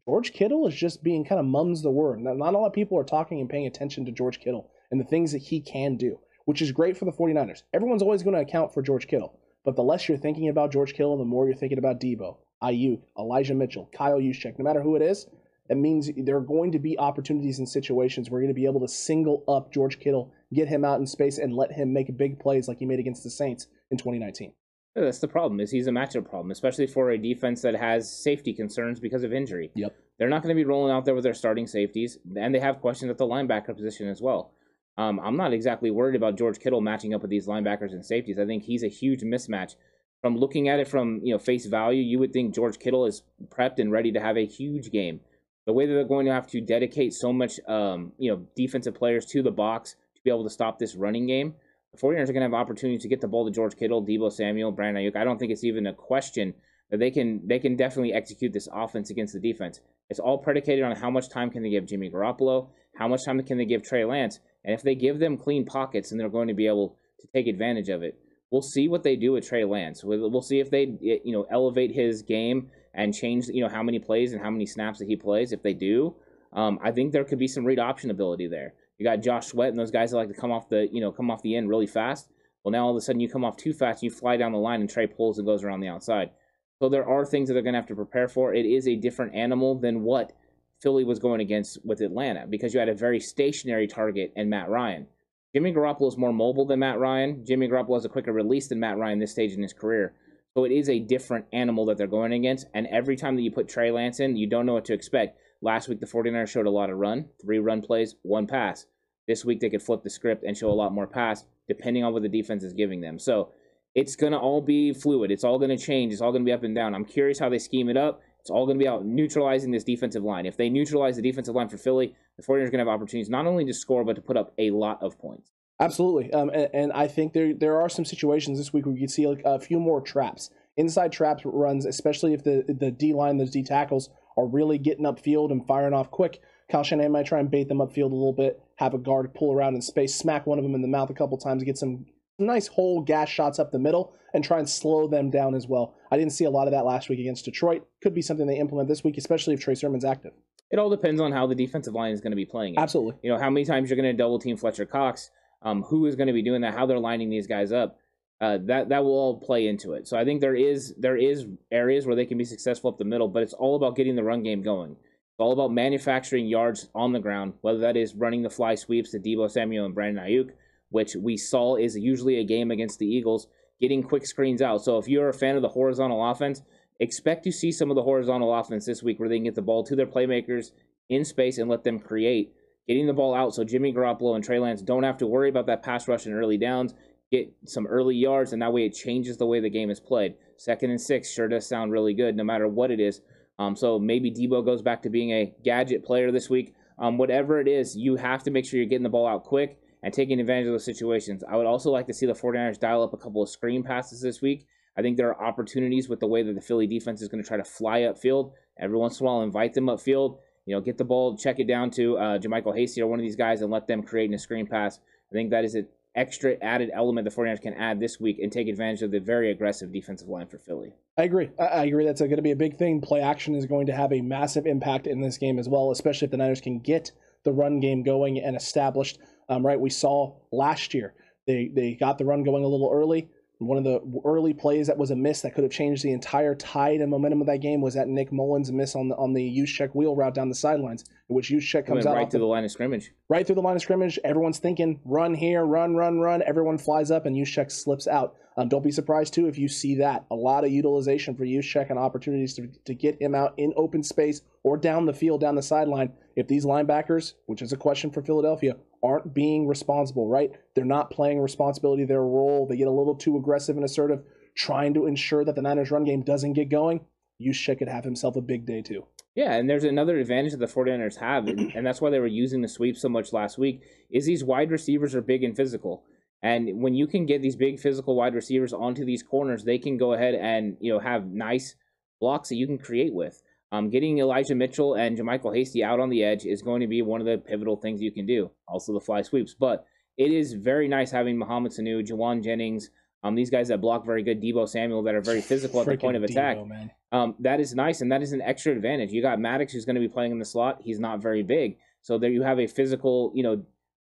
George 0.04 0.32
Kittle 0.32 0.66
is 0.66 0.74
just 0.74 1.02
being 1.02 1.24
kind 1.24 1.38
of 1.38 1.46
mums 1.46 1.82
the 1.82 1.90
word. 1.90 2.20
Not, 2.20 2.36
not 2.36 2.54
a 2.54 2.58
lot 2.58 2.66
of 2.66 2.72
people 2.72 2.98
are 2.98 3.04
talking 3.04 3.40
and 3.40 3.48
paying 3.48 3.66
attention 3.66 4.04
to 4.04 4.12
George 4.12 4.40
Kittle 4.40 4.70
and 4.90 5.00
the 5.00 5.04
things 5.04 5.32
that 5.32 5.38
he 5.42 5.60
can 5.60 5.96
do, 5.96 6.18
which 6.44 6.60
is 6.60 6.72
great 6.72 6.96
for 6.96 7.04
the 7.04 7.12
49ers. 7.12 7.62
Everyone's 7.72 8.02
always 8.02 8.22
going 8.22 8.34
to 8.34 8.42
account 8.42 8.74
for 8.74 8.82
George 8.82 9.06
Kittle. 9.06 9.38
But 9.64 9.76
the 9.76 9.82
less 9.82 10.08
you're 10.08 10.18
thinking 10.18 10.48
about 10.48 10.72
George 10.72 10.94
Kittle, 10.94 11.16
the 11.16 11.24
more 11.24 11.46
you're 11.46 11.54
thinking 11.54 11.78
about 11.78 12.00
Deebo, 12.00 12.38
Aiyuk, 12.62 13.02
Elijah 13.18 13.54
Mitchell, 13.54 13.88
Kyle 13.96 14.18
Juszczyk, 14.18 14.58
no 14.58 14.64
matter 14.64 14.82
who 14.82 14.96
it 14.96 15.02
is, 15.02 15.26
it 15.68 15.76
means 15.76 16.10
there 16.16 16.36
are 16.36 16.40
going 16.40 16.72
to 16.72 16.80
be 16.80 16.98
opportunities 16.98 17.60
and 17.60 17.68
situations 17.68 18.28
where 18.28 18.40
you're 18.40 18.48
going 18.48 18.54
to 18.54 18.60
be 18.60 18.66
able 18.66 18.80
to 18.80 18.88
single 18.88 19.44
up 19.46 19.72
George 19.72 20.00
Kittle, 20.00 20.32
get 20.52 20.66
him 20.66 20.84
out 20.84 20.98
in 20.98 21.06
space, 21.06 21.38
and 21.38 21.54
let 21.54 21.70
him 21.70 21.92
make 21.92 22.16
big 22.16 22.40
plays 22.40 22.66
like 22.66 22.78
he 22.80 22.86
made 22.86 22.98
against 22.98 23.22
the 23.22 23.30
Saints 23.30 23.68
in 23.90 23.96
2019. 23.96 24.52
Yeah, 24.96 25.04
That's 25.04 25.20
the 25.20 25.28
problem. 25.28 25.60
Is 25.60 25.70
he's 25.70 25.86
a 25.86 25.92
matchup 25.92 26.28
problem, 26.28 26.50
especially 26.50 26.86
for 26.86 27.10
a 27.10 27.18
defense 27.18 27.62
that 27.62 27.74
has 27.74 28.12
safety 28.12 28.52
concerns 28.52 28.98
because 29.00 29.22
of 29.22 29.32
injury. 29.32 29.70
Yep. 29.74 29.94
They're 30.18 30.28
not 30.28 30.42
going 30.42 30.54
to 30.54 30.60
be 30.60 30.66
rolling 30.68 30.92
out 30.92 31.04
there 31.04 31.14
with 31.14 31.24
their 31.24 31.34
starting 31.34 31.66
safeties, 31.66 32.18
and 32.36 32.54
they 32.54 32.58
have 32.60 32.80
questions 32.80 33.10
at 33.10 33.18
the 33.18 33.26
linebacker 33.26 33.74
position 33.74 34.08
as 34.08 34.20
well. 34.20 34.52
Um, 34.98 35.18
I'm 35.20 35.36
not 35.36 35.54
exactly 35.54 35.90
worried 35.90 36.16
about 36.16 36.36
George 36.36 36.58
Kittle 36.58 36.80
matching 36.82 37.14
up 37.14 37.22
with 37.22 37.30
these 37.30 37.46
linebackers 37.46 37.92
and 37.92 38.04
safeties. 38.04 38.38
I 38.38 38.44
think 38.44 38.64
he's 38.64 38.82
a 38.82 38.88
huge 38.88 39.22
mismatch. 39.22 39.76
From 40.20 40.36
looking 40.36 40.68
at 40.68 40.78
it 40.78 40.88
from 40.88 41.20
you 41.22 41.32
know 41.32 41.38
face 41.38 41.64
value, 41.64 42.02
you 42.02 42.18
would 42.18 42.34
think 42.34 42.54
George 42.54 42.78
Kittle 42.78 43.06
is 43.06 43.22
prepped 43.48 43.78
and 43.78 43.90
ready 43.90 44.12
to 44.12 44.20
have 44.20 44.36
a 44.36 44.44
huge 44.44 44.90
game. 44.90 45.20
The 45.66 45.72
way 45.72 45.86
that 45.86 45.94
they're 45.94 46.04
going 46.04 46.26
to 46.26 46.32
have 46.32 46.48
to 46.48 46.60
dedicate 46.60 47.14
so 47.14 47.32
much 47.32 47.58
um, 47.66 48.12
you 48.18 48.30
know 48.30 48.46
defensive 48.54 48.94
players 48.94 49.24
to 49.26 49.42
the 49.42 49.50
box 49.50 49.92
to 50.16 50.22
be 50.22 50.30
able 50.30 50.44
to 50.44 50.50
stop 50.50 50.78
this 50.78 50.94
running 50.94 51.26
game, 51.26 51.54
the 51.92 51.98
49ers 51.98 52.28
are 52.28 52.32
going 52.32 52.36
to 52.36 52.42
have 52.42 52.54
opportunities 52.54 53.02
to 53.02 53.08
get 53.08 53.20
the 53.20 53.28
ball 53.28 53.44
to 53.44 53.50
George 53.50 53.76
Kittle, 53.76 54.04
Deebo 54.04 54.32
Samuel, 54.32 54.70
Brandon 54.72 55.02
Aiyuk. 55.02 55.16
I 55.16 55.24
don't 55.24 55.38
think 55.38 55.50
it's 55.50 55.64
even 55.64 55.86
a 55.86 55.92
question 55.92 56.54
that 56.90 56.98
they 56.98 57.10
can 57.10 57.46
they 57.46 57.58
can 57.58 57.76
definitely 57.76 58.12
execute 58.12 58.52
this 58.52 58.68
offense 58.72 59.10
against 59.10 59.32
the 59.32 59.40
defense. 59.40 59.80
It's 60.08 60.20
all 60.20 60.38
predicated 60.38 60.84
on 60.84 60.96
how 60.96 61.10
much 61.10 61.28
time 61.30 61.50
can 61.50 61.62
they 61.62 61.70
give 61.70 61.86
Jimmy 61.86 62.10
Garoppolo, 62.10 62.68
how 62.96 63.08
much 63.08 63.24
time 63.24 63.42
can 63.42 63.58
they 63.58 63.64
give 63.64 63.82
Trey 63.82 64.04
Lance, 64.04 64.40
and 64.64 64.74
if 64.74 64.82
they 64.82 64.94
give 64.94 65.18
them 65.18 65.36
clean 65.36 65.64
pockets, 65.64 66.10
then 66.10 66.18
they're 66.18 66.28
going 66.28 66.48
to 66.48 66.54
be 66.54 66.66
able 66.66 66.96
to 67.20 67.26
take 67.34 67.46
advantage 67.46 67.88
of 67.88 68.02
it. 68.02 68.18
we'll 68.50 68.62
see 68.62 68.88
what 68.88 69.02
they 69.02 69.16
do 69.16 69.32
with 69.32 69.48
Trey 69.48 69.64
Lance. 69.64 70.02
We'll, 70.02 70.30
we'll 70.30 70.42
see 70.42 70.60
if 70.60 70.70
they 70.70 70.96
you 71.00 71.32
know 71.32 71.46
elevate 71.50 71.94
his 71.94 72.22
game 72.22 72.70
and 72.94 73.14
change 73.14 73.46
you 73.46 73.62
know 73.62 73.68
how 73.68 73.82
many 73.82 73.98
plays 73.98 74.32
and 74.32 74.42
how 74.42 74.50
many 74.50 74.66
snaps 74.66 74.98
that 74.98 75.08
he 75.08 75.16
plays. 75.16 75.52
If 75.52 75.62
they 75.62 75.74
do, 75.74 76.14
um, 76.52 76.78
I 76.82 76.90
think 76.90 77.12
there 77.12 77.24
could 77.24 77.38
be 77.38 77.48
some 77.48 77.64
read 77.64 77.78
option 77.78 78.10
ability 78.10 78.48
there. 78.48 78.74
You 79.00 79.04
got 79.04 79.22
Josh 79.22 79.46
Sweat 79.46 79.70
and 79.70 79.78
those 79.78 79.90
guys 79.90 80.10
that 80.10 80.18
like 80.18 80.28
to 80.28 80.34
come 80.34 80.52
off 80.52 80.68
the 80.68 80.86
you 80.92 81.00
know 81.00 81.10
come 81.10 81.30
off 81.30 81.40
the 81.40 81.56
end 81.56 81.70
really 81.70 81.86
fast. 81.86 82.28
Well, 82.62 82.70
now 82.70 82.84
all 82.84 82.90
of 82.90 82.96
a 82.96 83.00
sudden 83.00 83.18
you 83.18 83.30
come 83.30 83.46
off 83.46 83.56
too 83.56 83.72
fast, 83.72 84.02
and 84.02 84.12
you 84.12 84.16
fly 84.16 84.36
down 84.36 84.52
the 84.52 84.58
line, 84.58 84.82
and 84.82 84.90
Trey 84.90 85.06
pulls 85.06 85.38
and 85.38 85.46
goes 85.46 85.64
around 85.64 85.80
the 85.80 85.88
outside. 85.88 86.30
So 86.78 86.90
there 86.90 87.08
are 87.08 87.24
things 87.24 87.48
that 87.48 87.54
they're 87.54 87.62
going 87.62 87.72
to 87.72 87.78
have 87.78 87.88
to 87.88 87.94
prepare 87.94 88.28
for. 88.28 88.52
It 88.52 88.66
is 88.66 88.86
a 88.86 88.96
different 88.96 89.34
animal 89.34 89.74
than 89.74 90.02
what 90.02 90.34
Philly 90.82 91.04
was 91.04 91.18
going 91.18 91.40
against 91.40 91.78
with 91.82 92.02
Atlanta 92.02 92.46
because 92.46 92.74
you 92.74 92.80
had 92.80 92.90
a 92.90 92.94
very 92.94 93.20
stationary 93.20 93.86
target 93.86 94.34
and 94.36 94.50
Matt 94.50 94.68
Ryan. 94.68 95.06
Jimmy 95.54 95.72
Garoppolo 95.72 96.08
is 96.08 96.18
more 96.18 96.32
mobile 96.32 96.66
than 96.66 96.80
Matt 96.80 96.98
Ryan. 96.98 97.42
Jimmy 97.46 97.68
Garoppolo 97.68 97.96
has 97.96 98.04
a 98.04 98.10
quicker 98.10 98.32
release 98.32 98.68
than 98.68 98.80
Matt 98.80 98.98
Ryan 98.98 99.18
this 99.18 99.32
stage 99.32 99.52
in 99.52 99.62
his 99.62 99.72
career. 99.72 100.14
So 100.54 100.64
it 100.64 100.72
is 100.72 100.90
a 100.90 100.98
different 100.98 101.46
animal 101.54 101.86
that 101.86 101.96
they're 101.96 102.06
going 102.06 102.32
against. 102.32 102.66
And 102.74 102.86
every 102.88 103.16
time 103.16 103.36
that 103.36 103.42
you 103.42 103.50
put 103.50 103.68
Trey 103.68 103.90
Lance 103.90 104.20
in, 104.20 104.36
you 104.36 104.46
don't 104.46 104.66
know 104.66 104.74
what 104.74 104.84
to 104.86 104.94
expect. 104.94 105.38
Last 105.62 105.88
week, 105.88 106.00
the 106.00 106.06
49ers 106.06 106.48
showed 106.48 106.66
a 106.66 106.70
lot 106.70 106.90
of 106.90 106.98
run, 106.98 107.28
three 107.40 107.58
run 107.58 107.82
plays, 107.82 108.14
one 108.22 108.46
pass. 108.46 108.86
This 109.28 109.44
week, 109.44 109.60
they 109.60 109.70
could 109.70 109.82
flip 109.82 110.02
the 110.02 110.10
script 110.10 110.42
and 110.44 110.56
show 110.56 110.70
a 110.70 110.72
lot 110.72 110.92
more 110.92 111.06
pass, 111.06 111.44
depending 111.68 112.02
on 112.02 112.12
what 112.12 112.22
the 112.22 112.28
defense 112.28 112.64
is 112.64 112.72
giving 112.72 113.00
them. 113.00 113.18
So 113.18 113.50
it's 113.94 114.16
going 114.16 114.32
to 114.32 114.38
all 114.38 114.60
be 114.60 114.92
fluid. 114.92 115.30
It's 115.30 115.44
all 115.44 115.58
going 115.58 115.76
to 115.76 115.82
change. 115.82 116.12
It's 116.12 116.22
all 116.22 116.32
going 116.32 116.42
to 116.42 116.48
be 116.48 116.52
up 116.52 116.62
and 116.62 116.74
down. 116.74 116.94
I'm 116.94 117.04
curious 117.04 117.38
how 117.38 117.48
they 117.48 117.58
scheme 117.58 117.88
it 117.88 117.96
up. 117.96 118.22
It's 118.40 118.50
all 118.50 118.64
going 118.64 118.78
to 118.78 118.82
be 118.82 118.88
out 118.88 119.04
neutralizing 119.04 119.70
this 119.70 119.84
defensive 119.84 120.24
line. 120.24 120.46
If 120.46 120.56
they 120.56 120.70
neutralize 120.70 121.16
the 121.16 121.22
defensive 121.22 121.54
line 121.54 121.68
for 121.68 121.76
Philly, 121.76 122.14
the 122.38 122.42
49ers 122.42 122.68
are 122.68 122.70
going 122.70 122.72
to 122.72 122.78
have 122.78 122.88
opportunities 122.88 123.28
not 123.28 123.46
only 123.46 123.66
to 123.66 123.74
score, 123.74 124.02
but 124.04 124.16
to 124.16 124.22
put 124.22 124.36
up 124.36 124.54
a 124.58 124.70
lot 124.70 125.02
of 125.02 125.18
points. 125.18 125.50
Absolutely. 125.78 126.32
Um, 126.32 126.50
and, 126.50 126.68
and, 126.74 126.92
I 126.92 127.08
think 127.08 127.32
there 127.32 127.54
there 127.54 127.80
are 127.80 127.88
some 127.88 128.04
situations 128.04 128.58
this 128.58 128.70
week 128.70 128.84
where 128.84 128.94
you 128.94 129.00
can 129.00 129.08
see 129.08 129.26
like 129.26 129.40
a 129.46 129.58
few 129.58 129.80
more 129.80 130.02
traps. 130.02 130.50
Inside 130.76 131.10
traps 131.10 131.42
runs, 131.44 131.86
especially 131.86 132.34
if 132.34 132.44
the, 132.44 132.64
the 132.68 132.90
D 132.90 133.14
line, 133.14 133.38
those 133.38 133.50
D 133.50 133.62
tackles, 133.62 134.10
are 134.40 134.46
really 134.46 134.78
getting 134.78 135.04
upfield 135.04 135.50
and 135.50 135.66
firing 135.66 135.94
off 135.94 136.10
quick. 136.10 136.40
Kyle 136.70 136.82
Shanahan 136.82 137.12
might 137.12 137.26
try 137.26 137.40
and 137.40 137.50
bait 137.50 137.68
them 137.68 137.78
upfield 137.78 138.12
a 138.12 138.14
little 138.14 138.32
bit, 138.32 138.60
have 138.76 138.94
a 138.94 138.98
guard 138.98 139.34
pull 139.34 139.52
around 139.52 139.74
in 139.74 139.82
space, 139.82 140.14
smack 140.14 140.46
one 140.46 140.58
of 140.58 140.64
them 140.64 140.74
in 140.74 140.82
the 140.82 140.88
mouth 140.88 141.10
a 141.10 141.14
couple 141.14 141.36
times, 141.36 141.64
get 141.64 141.76
some 141.76 142.06
nice 142.38 142.68
whole 142.68 143.02
gas 143.02 143.28
shots 143.28 143.58
up 143.58 143.70
the 143.70 143.78
middle 143.78 144.14
and 144.32 144.44
try 144.44 144.58
and 144.58 144.68
slow 144.68 145.08
them 145.08 145.30
down 145.30 145.54
as 145.54 145.66
well. 145.66 145.94
I 146.10 146.16
didn't 146.16 146.32
see 146.32 146.44
a 146.44 146.50
lot 146.50 146.68
of 146.68 146.72
that 146.72 146.84
last 146.84 147.08
week 147.08 147.18
against 147.18 147.44
Detroit. 147.44 147.86
Could 148.02 148.14
be 148.14 148.22
something 148.22 148.46
they 148.46 148.58
implement 148.58 148.88
this 148.88 149.04
week, 149.04 149.18
especially 149.18 149.54
if 149.54 149.60
Trey 149.60 149.74
Sermon's 149.74 150.04
active. 150.04 150.32
It 150.70 150.78
all 150.78 150.88
depends 150.88 151.20
on 151.20 151.32
how 151.32 151.46
the 151.46 151.54
defensive 151.54 151.94
line 151.94 152.12
is 152.12 152.20
going 152.20 152.30
to 152.30 152.36
be 152.36 152.46
playing. 152.46 152.74
It. 152.74 152.80
Absolutely. 152.80 153.16
You 153.22 153.32
know, 153.32 153.38
how 153.38 153.50
many 153.50 153.66
times 153.66 153.90
you're 153.90 153.96
going 153.96 154.10
to 154.10 154.16
double 154.16 154.38
team 154.38 154.56
Fletcher 154.56 154.86
Cox, 154.86 155.30
um, 155.62 155.82
who 155.82 156.06
is 156.06 156.14
going 156.14 156.28
to 156.28 156.32
be 156.32 156.42
doing 156.42 156.60
that, 156.62 156.74
how 156.74 156.86
they're 156.86 157.00
lining 157.00 157.28
these 157.28 157.48
guys 157.48 157.72
up. 157.72 157.98
Uh, 158.40 158.56
that 158.64 158.88
that 158.88 159.04
will 159.04 159.12
all 159.12 159.38
play 159.38 159.66
into 159.66 159.92
it. 159.92 160.08
So 160.08 160.16
I 160.16 160.24
think 160.24 160.40
there 160.40 160.54
is 160.54 160.94
there 160.96 161.16
is 161.16 161.46
areas 161.70 162.06
where 162.06 162.16
they 162.16 162.24
can 162.24 162.38
be 162.38 162.44
successful 162.44 162.90
up 162.90 162.96
the 162.96 163.04
middle, 163.04 163.28
but 163.28 163.42
it's 163.42 163.52
all 163.52 163.76
about 163.76 163.96
getting 163.96 164.16
the 164.16 164.24
run 164.24 164.42
game 164.42 164.62
going. 164.62 164.92
It's 164.92 165.40
all 165.40 165.52
about 165.52 165.72
manufacturing 165.72 166.46
yards 166.46 166.88
on 166.94 167.12
the 167.12 167.20
ground, 167.20 167.52
whether 167.60 167.80
that 167.80 167.98
is 167.98 168.14
running 168.14 168.42
the 168.42 168.48
fly 168.48 168.76
sweeps 168.76 169.10
to 169.10 169.18
Deebo 169.18 169.50
Samuel 169.50 169.84
and 169.84 169.94
Brandon 169.94 170.24
Aiyuk, 170.24 170.52
which 170.88 171.16
we 171.16 171.36
saw 171.36 171.76
is 171.76 171.96
usually 171.96 172.38
a 172.38 172.44
game 172.44 172.70
against 172.70 172.98
the 172.98 173.06
Eagles, 173.06 173.46
getting 173.78 174.02
quick 174.02 174.24
screens 174.24 174.62
out. 174.62 174.82
So 174.82 174.96
if 174.96 175.06
you're 175.06 175.28
a 175.28 175.34
fan 175.34 175.56
of 175.56 175.62
the 175.62 175.68
horizontal 175.68 176.24
offense, 176.30 176.62
expect 176.98 177.44
to 177.44 177.52
see 177.52 177.72
some 177.72 177.90
of 177.90 177.96
the 177.96 178.02
horizontal 178.02 178.54
offense 178.54 178.86
this 178.86 179.02
week 179.02 179.20
where 179.20 179.28
they 179.28 179.36
can 179.36 179.44
get 179.44 179.54
the 179.54 179.62
ball 179.62 179.84
to 179.84 179.96
their 179.96 180.06
playmakers 180.06 180.70
in 181.10 181.26
space 181.26 181.58
and 181.58 181.68
let 181.68 181.84
them 181.84 181.98
create, 181.98 182.54
getting 182.88 183.06
the 183.06 183.12
ball 183.12 183.34
out 183.34 183.54
so 183.54 183.64
Jimmy 183.64 183.92
Garoppolo 183.92 184.34
and 184.34 184.44
Trey 184.44 184.58
Lance 184.58 184.80
don't 184.80 185.02
have 185.02 185.18
to 185.18 185.26
worry 185.26 185.50
about 185.50 185.66
that 185.66 185.82
pass 185.82 186.08
rush 186.08 186.26
in 186.26 186.32
early 186.32 186.56
downs, 186.56 186.94
get 187.30 187.52
some 187.64 187.86
early 187.86 188.16
yards, 188.16 188.52
and 188.52 188.60
that 188.62 188.72
way 188.72 188.84
it 188.84 188.94
changes 188.94 189.36
the 189.36 189.46
way 189.46 189.60
the 189.60 189.70
game 189.70 189.90
is 189.90 190.00
played. 190.00 190.34
Second 190.56 190.90
and 190.90 191.00
six 191.00 191.30
sure 191.30 191.48
does 191.48 191.66
sound 191.66 191.92
really 191.92 192.14
good 192.14 192.36
no 192.36 192.44
matter 192.44 192.68
what 192.68 192.90
it 192.90 193.00
is. 193.00 193.20
Um, 193.58 193.76
so 193.76 193.98
maybe 193.98 194.30
Deebo 194.30 194.64
goes 194.64 194.82
back 194.82 195.02
to 195.02 195.10
being 195.10 195.30
a 195.30 195.54
gadget 195.62 196.04
player 196.04 196.32
this 196.32 196.50
week. 196.50 196.74
Um, 196.98 197.18
whatever 197.18 197.60
it 197.60 197.68
is, 197.68 197.96
you 197.96 198.16
have 198.16 198.42
to 198.44 198.50
make 198.50 198.64
sure 198.66 198.78
you're 198.78 198.88
getting 198.88 199.04
the 199.04 199.08
ball 199.08 199.26
out 199.26 199.44
quick 199.44 199.78
and 200.02 200.12
taking 200.12 200.40
advantage 200.40 200.66
of 200.66 200.72
those 200.72 200.84
situations. 200.84 201.44
I 201.48 201.56
would 201.56 201.66
also 201.66 201.90
like 201.90 202.06
to 202.06 202.14
see 202.14 202.26
the 202.26 202.32
49ers 202.32 202.80
dial 202.80 203.02
up 203.02 203.12
a 203.12 203.18
couple 203.18 203.42
of 203.42 203.48
screen 203.48 203.82
passes 203.82 204.20
this 204.20 204.40
week. 204.40 204.66
I 204.96 205.02
think 205.02 205.16
there 205.16 205.28
are 205.28 205.46
opportunities 205.46 206.08
with 206.08 206.20
the 206.20 206.26
way 206.26 206.42
that 206.42 206.54
the 206.54 206.60
Philly 206.60 206.86
defense 206.86 207.22
is 207.22 207.28
going 207.28 207.42
to 207.42 207.46
try 207.46 207.56
to 207.56 207.64
fly 207.64 208.00
upfield. 208.00 208.52
Every 208.78 208.96
once 208.96 209.20
in 209.20 209.26
a 209.26 209.30
while, 209.30 209.42
invite 209.42 209.74
them 209.74 209.86
upfield. 209.86 210.38
You 210.66 210.74
know, 210.74 210.80
get 210.80 210.98
the 210.98 211.04
ball, 211.04 211.36
check 211.36 211.58
it 211.58 211.66
down 211.66 211.90
to 211.92 212.18
uh, 212.18 212.38
JaMycal 212.38 212.76
Hasty 212.76 213.00
or 213.00 213.06
one 213.06 213.18
of 213.18 213.22
these 213.22 213.36
guys, 213.36 213.62
and 213.62 213.70
let 213.70 213.86
them 213.86 214.02
create 214.02 214.28
in 214.28 214.34
a 214.34 214.38
screen 214.38 214.66
pass. 214.66 214.98
I 215.30 215.34
think 215.34 215.50
that 215.50 215.64
is 215.64 215.74
an 215.74 215.86
extra 216.14 216.56
added 216.60 216.90
element 216.92 217.24
the 217.24 217.34
49ers 217.34 217.62
can 217.62 217.74
add 217.74 218.00
this 218.00 218.18
week 218.18 218.38
and 218.40 218.50
take 218.50 218.68
advantage 218.68 219.02
of 219.02 219.10
the 219.10 219.20
very 219.20 219.50
aggressive 219.50 219.92
defensive 219.92 220.28
line 220.28 220.46
for 220.46 220.58
Philly. 220.58 220.92
I 221.16 221.22
agree. 221.22 221.50
I 221.58 221.84
agree. 221.84 222.04
That's 222.04 222.20
going 222.20 222.36
to 222.36 222.42
be 222.42 222.50
a 222.50 222.56
big 222.56 222.76
thing. 222.76 223.00
Play 223.00 223.20
action 223.20 223.54
is 223.54 223.66
going 223.66 223.86
to 223.86 223.94
have 223.94 224.12
a 224.12 224.20
massive 224.20 224.66
impact 224.66 225.06
in 225.06 225.20
this 225.20 225.38
game 225.38 225.58
as 225.58 225.68
well, 225.68 225.90
especially 225.90 226.26
if 226.26 226.30
the 226.32 226.36
Niners 226.36 226.60
can 226.60 226.80
get 226.80 227.12
the 227.44 227.52
run 227.52 227.80
game 227.80 228.02
going 228.02 228.38
and 228.38 228.56
established. 228.56 229.18
Um, 229.48 229.64
right, 229.64 229.78
we 229.78 229.90
saw 229.90 230.36
last 230.52 230.94
year 230.94 231.14
they 231.46 231.70
they 231.72 231.94
got 231.94 232.18
the 232.18 232.24
run 232.24 232.44
going 232.44 232.64
a 232.64 232.68
little 232.68 232.90
early. 232.92 233.28
One 233.60 233.76
of 233.76 233.84
the 233.84 234.00
early 234.24 234.54
plays 234.54 234.86
that 234.86 234.96
was 234.96 235.10
a 235.10 235.16
miss 235.16 235.42
that 235.42 235.54
could 235.54 235.64
have 235.64 235.72
changed 235.72 236.02
the 236.02 236.12
entire 236.12 236.54
tide 236.54 237.02
and 237.02 237.10
momentum 237.10 237.42
of 237.42 237.46
that 237.46 237.58
game 237.58 237.82
was 237.82 237.92
that 237.92 238.08
Nick 238.08 238.32
Mullens 238.32 238.72
miss 238.72 238.96
on 238.96 239.08
the 239.08 239.16
on 239.16 239.34
the 239.34 239.54
Juszczyk 239.54 239.94
wheel 239.94 240.16
route 240.16 240.34
down 240.34 240.48
the 240.48 240.54
sidelines, 240.54 241.04
in 241.28 241.36
which 241.36 241.50
Juszczyk 241.50 241.86
comes 241.86 242.06
out 242.06 242.16
right 242.16 242.30
through 242.30 242.40
the, 242.40 242.46
the 242.46 242.50
line 242.50 242.64
of 242.64 242.70
scrimmage. 242.70 243.12
Right 243.28 243.46
through 243.46 243.56
the 243.56 243.62
line 243.62 243.76
of 243.76 243.82
scrimmage. 243.82 244.18
Everyone's 244.24 244.58
thinking, 244.58 244.98
run 245.04 245.34
here, 245.34 245.62
run, 245.62 245.94
run, 245.94 246.20
run. 246.20 246.42
Everyone 246.46 246.78
flies 246.78 247.10
up 247.10 247.26
and 247.26 247.36
Juszczyk 247.36 247.70
slips 247.70 248.08
out. 248.08 248.36
Um, 248.56 248.68
don't 248.68 248.82
be 248.82 248.90
surprised 248.90 249.34
too 249.34 249.46
if 249.46 249.58
you 249.58 249.68
see 249.68 249.96
that. 249.96 250.24
A 250.30 250.34
lot 250.34 250.64
of 250.64 250.70
utilization 250.70 251.34
for 251.34 251.44
Juszczyk 251.44 251.90
and 251.90 251.98
opportunities 251.98 252.54
to, 252.54 252.68
to 252.86 252.94
get 252.94 253.20
him 253.20 253.34
out 253.34 253.54
in 253.58 253.74
open 253.76 254.02
space 254.02 254.40
or 254.62 254.78
down 254.78 255.04
the 255.04 255.12
field, 255.12 255.42
down 255.42 255.54
the 255.54 255.62
sideline. 255.62 256.12
If 256.34 256.48
these 256.48 256.64
linebackers, 256.64 257.34
which 257.44 257.60
is 257.60 257.72
a 257.72 257.76
question 257.76 258.10
for 258.10 258.22
Philadelphia, 258.22 258.76
aren't 259.02 259.34
being 259.34 259.66
responsible, 259.66 260.26
right? 260.28 260.52
They're 260.74 260.84
not 260.84 261.10
playing 261.10 261.40
responsibility 261.40 262.04
their 262.04 262.22
role. 262.22 262.66
They 262.66 262.76
get 262.76 262.88
a 262.88 262.92
little 262.92 263.14
too 263.14 263.36
aggressive 263.36 263.76
and 263.76 263.84
assertive, 263.84 264.22
trying 264.54 264.94
to 264.94 265.06
ensure 265.06 265.44
that 265.44 265.54
the 265.54 265.62
Niners 265.62 265.90
run 265.90 266.04
game 266.04 266.22
doesn't 266.22 266.52
get 266.52 266.68
going. 266.68 267.00
Juszczyk 267.40 267.78
could 267.78 267.88
have 267.88 268.04
himself 268.04 268.36
a 268.36 268.42
big 268.42 268.66
day 268.66 268.82
too. 268.82 269.06
Yeah, 269.34 269.52
and 269.54 269.70
there's 269.70 269.84
another 269.84 270.18
advantage 270.18 270.52
that 270.52 270.58
the 270.58 270.66
49ers 270.66 271.16
have, 271.16 271.46
and 271.46 271.86
that's 271.86 272.00
why 272.00 272.10
they 272.10 272.18
were 272.18 272.26
using 272.26 272.62
the 272.62 272.68
sweep 272.68 272.96
so 272.96 273.08
much 273.08 273.32
last 273.32 273.58
week, 273.58 273.82
is 274.10 274.26
these 274.26 274.44
wide 274.44 274.70
receivers 274.70 275.14
are 275.14 275.22
big 275.22 275.44
and 275.44 275.56
physical. 275.56 276.02
And 276.42 276.80
when 276.82 276.94
you 276.94 277.06
can 277.06 277.26
get 277.26 277.40
these 277.40 277.56
big 277.56 277.78
physical 277.78 278.16
wide 278.16 278.34
receivers 278.34 278.72
onto 278.72 279.04
these 279.04 279.22
corners, 279.22 279.64
they 279.64 279.78
can 279.78 279.98
go 279.98 280.14
ahead 280.14 280.34
and 280.34 280.76
you 280.80 280.92
know 280.92 280.98
have 280.98 281.26
nice 281.26 281.76
blocks 282.18 282.48
that 282.48 282.56
you 282.56 282.66
can 282.66 282.78
create 282.78 283.14
with. 283.14 283.42
Um, 283.72 283.88
getting 283.88 284.18
Elijah 284.18 284.54
Mitchell 284.54 284.94
and 284.94 285.16
JaMycal 285.16 285.56
Hasty 285.56 285.84
out 285.84 286.00
on 286.00 286.10
the 286.10 286.24
edge 286.24 286.44
is 286.44 286.60
going 286.60 286.80
to 286.80 286.88
be 286.88 287.02
one 287.02 287.20
of 287.20 287.26
the 287.26 287.38
pivotal 287.38 287.76
things 287.76 288.02
you 288.02 288.10
can 288.10 288.26
do. 288.26 288.50
Also, 288.66 288.92
the 288.92 289.00
fly 289.00 289.22
sweeps. 289.22 289.54
But 289.54 289.86
it 290.16 290.32
is 290.32 290.54
very 290.54 290.88
nice 290.88 291.10
having 291.10 291.38
Mohamed 291.38 291.72
Sanu, 291.72 292.04
Jauan 292.04 292.42
Jennings, 292.42 292.90
um, 293.22 293.34
these 293.34 293.50
guys 293.50 293.68
that 293.68 293.80
block 293.80 294.04
very 294.04 294.22
good, 294.22 294.40
Deebo 294.40 294.68
Samuel, 294.68 295.02
that 295.02 295.14
are 295.14 295.20
very 295.20 295.40
physical 295.40 295.80
at 295.80 295.86
the 295.86 295.96
point 295.96 296.16
of 296.16 296.24
attack. 296.24 296.56
Deebo, 296.56 296.90
um, 297.12 297.34
that 297.40 297.60
is 297.60 297.74
nice, 297.74 298.00
and 298.00 298.10
that 298.10 298.22
is 298.22 298.32
an 298.32 298.40
extra 298.40 298.72
advantage. 298.72 299.12
You 299.12 299.20
got 299.20 299.38
Maddox, 299.38 299.72
who's 299.72 299.84
going 299.84 299.96
to 299.96 300.00
be 300.00 300.08
playing 300.08 300.32
in 300.32 300.38
the 300.38 300.44
slot. 300.44 300.80
He's 300.82 300.98
not 300.98 301.20
very 301.20 301.42
big, 301.42 301.76
so 302.00 302.18
there 302.18 302.30
you 302.30 302.42
have 302.42 302.58
a 302.58 302.66
physical, 302.66 303.30
you 303.34 303.42
know, 303.42 303.62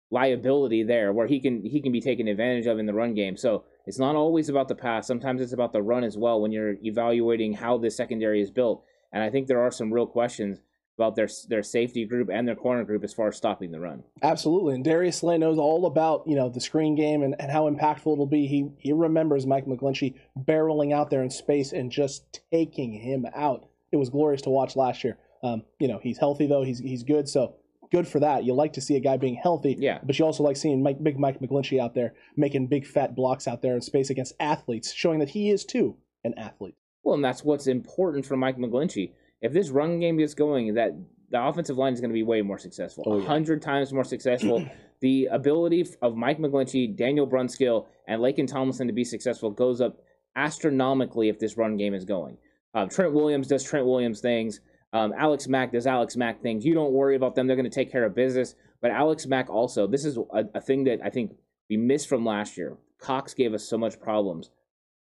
liability 0.09 0.83
there 0.83 1.11
where 1.11 1.25
he 1.25 1.39
can 1.39 1.63
he 1.63 1.81
can 1.81 1.91
be 1.91 2.01
taken 2.01 2.27
advantage 2.27 2.67
of 2.67 2.79
in 2.79 2.85
the 2.85 2.93
run 2.93 3.13
game. 3.13 3.35
So 3.37 3.63
it's 3.85 3.99
not 3.99 4.15
always 4.15 4.49
about 4.49 4.67
the 4.67 4.75
pass. 4.75 5.07
Sometimes 5.07 5.41
it's 5.41 5.53
about 5.53 5.73
the 5.73 5.81
run 5.81 6.03
as 6.03 6.17
well 6.17 6.41
when 6.41 6.51
you're 6.51 6.75
evaluating 6.83 7.53
how 7.53 7.77
the 7.77 7.89
secondary 7.89 8.41
is 8.41 8.51
built. 8.51 8.83
And 9.13 9.23
I 9.23 9.29
think 9.29 9.47
there 9.47 9.61
are 9.61 9.71
some 9.71 9.93
real 9.93 10.07
questions 10.07 10.59
about 10.97 11.15
their 11.15 11.29
their 11.47 11.63
safety 11.63 12.05
group 12.05 12.29
and 12.31 12.47
their 12.47 12.55
corner 12.55 12.83
group 12.83 13.03
as 13.03 13.13
far 13.13 13.29
as 13.29 13.37
stopping 13.37 13.71
the 13.71 13.79
run. 13.79 14.03
Absolutely. 14.21 14.75
And 14.75 14.83
Darius 14.83 15.17
Slay 15.17 15.37
knows 15.37 15.57
all 15.57 15.85
about, 15.85 16.23
you 16.27 16.35
know, 16.35 16.49
the 16.49 16.59
screen 16.59 16.95
game 16.95 17.23
and, 17.23 17.35
and 17.39 17.51
how 17.51 17.69
impactful 17.69 18.13
it'll 18.13 18.25
be. 18.25 18.47
He 18.47 18.69
he 18.77 18.93
remembers 18.93 19.47
Mike 19.47 19.65
McGlinchey 19.65 20.15
barreling 20.37 20.93
out 20.93 21.09
there 21.09 21.23
in 21.23 21.29
space 21.29 21.71
and 21.71 21.91
just 21.91 22.41
taking 22.51 22.93
him 22.93 23.25
out. 23.35 23.67
It 23.91 23.97
was 23.97 24.09
glorious 24.09 24.41
to 24.43 24.49
watch 24.49 24.75
last 24.75 25.03
year. 25.03 25.17
Um, 25.43 25.63
you 25.79 25.87
know, 25.87 25.99
he's 26.01 26.17
healthy 26.17 26.47
though, 26.47 26.63
he's 26.63 26.79
he's 26.79 27.03
good, 27.03 27.27
so 27.27 27.55
good 27.91 28.07
for 28.07 28.19
that. 28.19 28.43
You 28.43 28.53
like 28.53 28.73
to 28.73 28.81
see 28.81 28.95
a 28.95 28.99
guy 28.99 29.17
being 29.17 29.35
healthy, 29.35 29.75
yeah. 29.77 29.99
But 30.03 30.17
you 30.17 30.25
also 30.25 30.43
like 30.43 30.57
seeing 30.57 30.81
Mike, 30.81 31.03
big 31.03 31.19
Mike 31.19 31.39
McGlinchey 31.39 31.79
out 31.79 31.93
there 31.95 32.13
making 32.35 32.67
big 32.67 32.87
fat 32.87 33.15
blocks 33.15 33.47
out 33.47 33.61
there 33.61 33.75
in 33.75 33.81
space 33.81 34.09
against 34.09 34.33
athletes, 34.39 34.93
showing 34.93 35.19
that 35.19 35.29
he 35.29 35.49
is 35.49 35.65
too 35.65 35.97
an 36.23 36.33
athlete. 36.37 36.75
Well, 37.03 37.15
and 37.15 37.23
that's 37.23 37.43
what's 37.43 37.67
important 37.67 38.25
for 38.25 38.37
Mike 38.37 38.57
McGlinchey 38.57 39.11
if 39.43 39.51
this 39.51 39.69
run 39.69 39.99
game 39.99 40.17
gets 40.17 40.33
going, 40.33 40.73
that 40.75 40.93
the 41.29 41.45
offensive 41.45 41.77
line 41.77 41.93
is 41.93 41.99
going 41.99 42.09
to 42.09 42.15
be 42.15 42.23
way 42.23 42.41
more 42.41 42.57
successful, 42.57 43.03
a 43.05 43.09
oh, 43.09 43.21
hundred 43.21 43.61
yeah. 43.61 43.71
times 43.71 43.93
more 43.93 44.05
successful. 44.05 44.65
the 45.01 45.25
ability 45.25 45.85
of 46.01 46.15
Mike 46.15 46.39
McGlinchey, 46.39 46.95
Daniel 46.95 47.27
Brunskill, 47.27 47.85
and 48.07 48.21
Laken 48.21 48.47
Tomlinson 48.47 48.87
to 48.87 48.93
be 48.93 49.03
successful 49.03 49.51
goes 49.51 49.81
up 49.81 49.97
astronomically 50.35 51.27
if 51.27 51.37
this 51.39 51.57
run 51.57 51.75
game 51.75 51.93
is 51.93 52.05
going. 52.05 52.37
Uh, 52.73 52.85
Trent 52.85 53.13
Williams 53.13 53.47
does 53.47 53.63
Trent 53.63 53.85
Williams 53.85 54.21
things. 54.21 54.61
Um, 54.93 55.13
Alex 55.17 55.47
Mack 55.47 55.73
does 55.73 55.85
Alex 55.85 56.15
Mack 56.15 56.41
things. 56.41 56.63
You 56.63 56.73
don't 56.73 56.93
worry 56.93 57.17
about 57.17 57.35
them; 57.35 57.45
they're 57.45 57.57
going 57.57 57.69
to 57.69 57.75
take 57.75 57.91
care 57.91 58.05
of 58.05 58.15
business. 58.15 58.55
But 58.81 58.91
Alex 58.91 59.27
Mack 59.27 59.49
also, 59.49 59.87
this 59.87 60.05
is 60.05 60.17
a, 60.17 60.45
a 60.55 60.61
thing 60.61 60.85
that 60.85 60.99
I 61.03 61.09
think 61.09 61.35
we 61.69 61.75
missed 61.75 62.07
from 62.07 62.25
last 62.25 62.57
year. 62.57 62.77
Cox 62.97 63.33
gave 63.33 63.53
us 63.53 63.67
so 63.67 63.77
much 63.77 63.99
problems. 63.99 64.51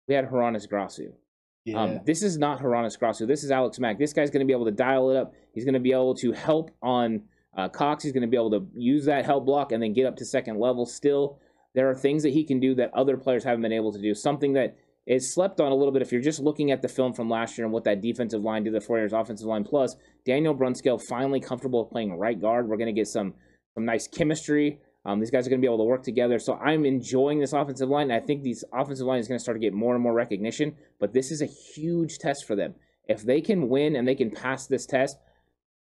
We 0.08 0.16
had 0.16 0.26
Hroniss 0.26 0.68
Grasu. 0.68 1.12
Yeah. 1.66 1.82
Um, 1.82 2.00
this 2.06 2.24
is 2.24 2.38
not 2.38 2.60
Hroniss 2.60 2.98
Grasu. 2.98 3.28
This 3.28 3.44
is 3.44 3.52
Alex 3.52 3.80
Mack. 3.80 4.00
This 4.00 4.14
guy's 4.14 4.32
going 4.32 4.40
to 4.40 4.48
be 4.48 4.54
able 4.54 4.66
to 4.66 4.72
dial 4.72 5.12
it 5.12 5.18
up. 5.18 5.34
He's 5.54 5.64
going 5.64 5.76
to 5.76 5.80
be 5.80 5.92
able 5.92 6.16
to 6.16 6.32
help 6.32 6.72
on 6.82 7.24
uh, 7.56 7.70
Cox. 7.70 8.04
He's 8.04 8.14
going 8.14 8.22
to 8.22 8.28
be 8.28 8.38
able 8.38 8.52
to 8.52 8.68
use 8.74 9.06
that 9.06 9.26
help 9.26 9.46
block 9.46 9.72
and 9.72 9.82
then 9.82 9.94
get 9.94 10.06
up 10.06 10.16
to 10.18 10.26
second 10.26 10.60
level. 10.60 10.86
Still, 10.86 11.38
there 11.76 11.90
are 11.90 11.96
things 11.96 12.24
that 12.24 12.30
he 12.30 12.44
can 12.44 12.60
do 12.60 12.74
that 12.76 12.92
other 12.94 13.16
players 13.18 13.44
haven't 13.44 13.62
been 13.62 13.72
able 13.72 13.94
to 13.94 14.02
do. 14.02 14.16
Something 14.16 14.54
that 14.54 14.76
is 15.06 15.34
slept 15.34 15.60
on 15.60 15.72
a 15.72 15.76
little 15.76 15.92
bit 15.92 16.02
if 16.02 16.12
you're 16.12 16.22
just 16.22 16.40
looking 16.40 16.72
at 16.72 16.82
the 16.82 16.88
film 16.88 17.14
from 17.14 17.30
last 17.30 17.58
year 17.58 17.66
and 17.66 17.74
what 17.74 17.84
that 17.84 18.02
defensive 18.02 18.42
line 18.42 18.64
did, 18.64 18.74
the 18.74 18.80
49ers 18.80 19.20
offensive 19.20 19.48
line. 19.48 19.64
Plus, 19.64 19.96
Daniel 20.26 20.56
Brunskill 20.56 21.02
finally 21.02 21.40
comfortable 21.40 21.86
playing 21.86 22.18
right 22.18 22.40
guard. 22.40 22.68
We're 22.68 22.78
going 22.78 22.94
to 22.94 23.00
get 23.00 23.08
some 23.08 23.34
some 23.76 23.86
nice 23.86 24.08
chemistry. 24.08 24.80
Um, 25.04 25.20
these 25.20 25.32
guys 25.32 25.48
are 25.48 25.50
going 25.50 25.60
to 25.60 25.66
be 25.66 25.72
able 25.72 25.80
to 25.80 25.90
work 25.90 26.04
together. 26.04 26.38
So 26.38 26.56
I'm 26.56 26.86
enjoying 26.86 27.40
this 27.40 27.54
offensive 27.54 27.90
line. 27.90 28.12
I 28.12 28.20
think 28.20 28.44
these 28.44 28.64
offensive 28.72 29.08
line 29.08 29.20
is 29.20 29.28
going 29.28 29.40
to 29.40 29.42
start 29.42 29.56
to 29.56 29.60
get 29.60 29.74
more 29.74 29.96
and 29.96 30.04
more 30.04 30.14
recognition. 30.14 30.76
But 31.00 31.14
this 31.14 31.32
is 31.32 31.42
a 31.42 31.48
huge 31.48 32.20
test 32.20 32.46
for 32.46 32.56
them. 32.56 32.76
If 33.08 33.24
they 33.24 33.42
can 33.42 33.68
win 33.68 33.96
and 33.96 34.08
they 34.08 34.16
can 34.16 34.30
pass 34.30 34.68
this 34.68 34.86
test, 34.86 35.18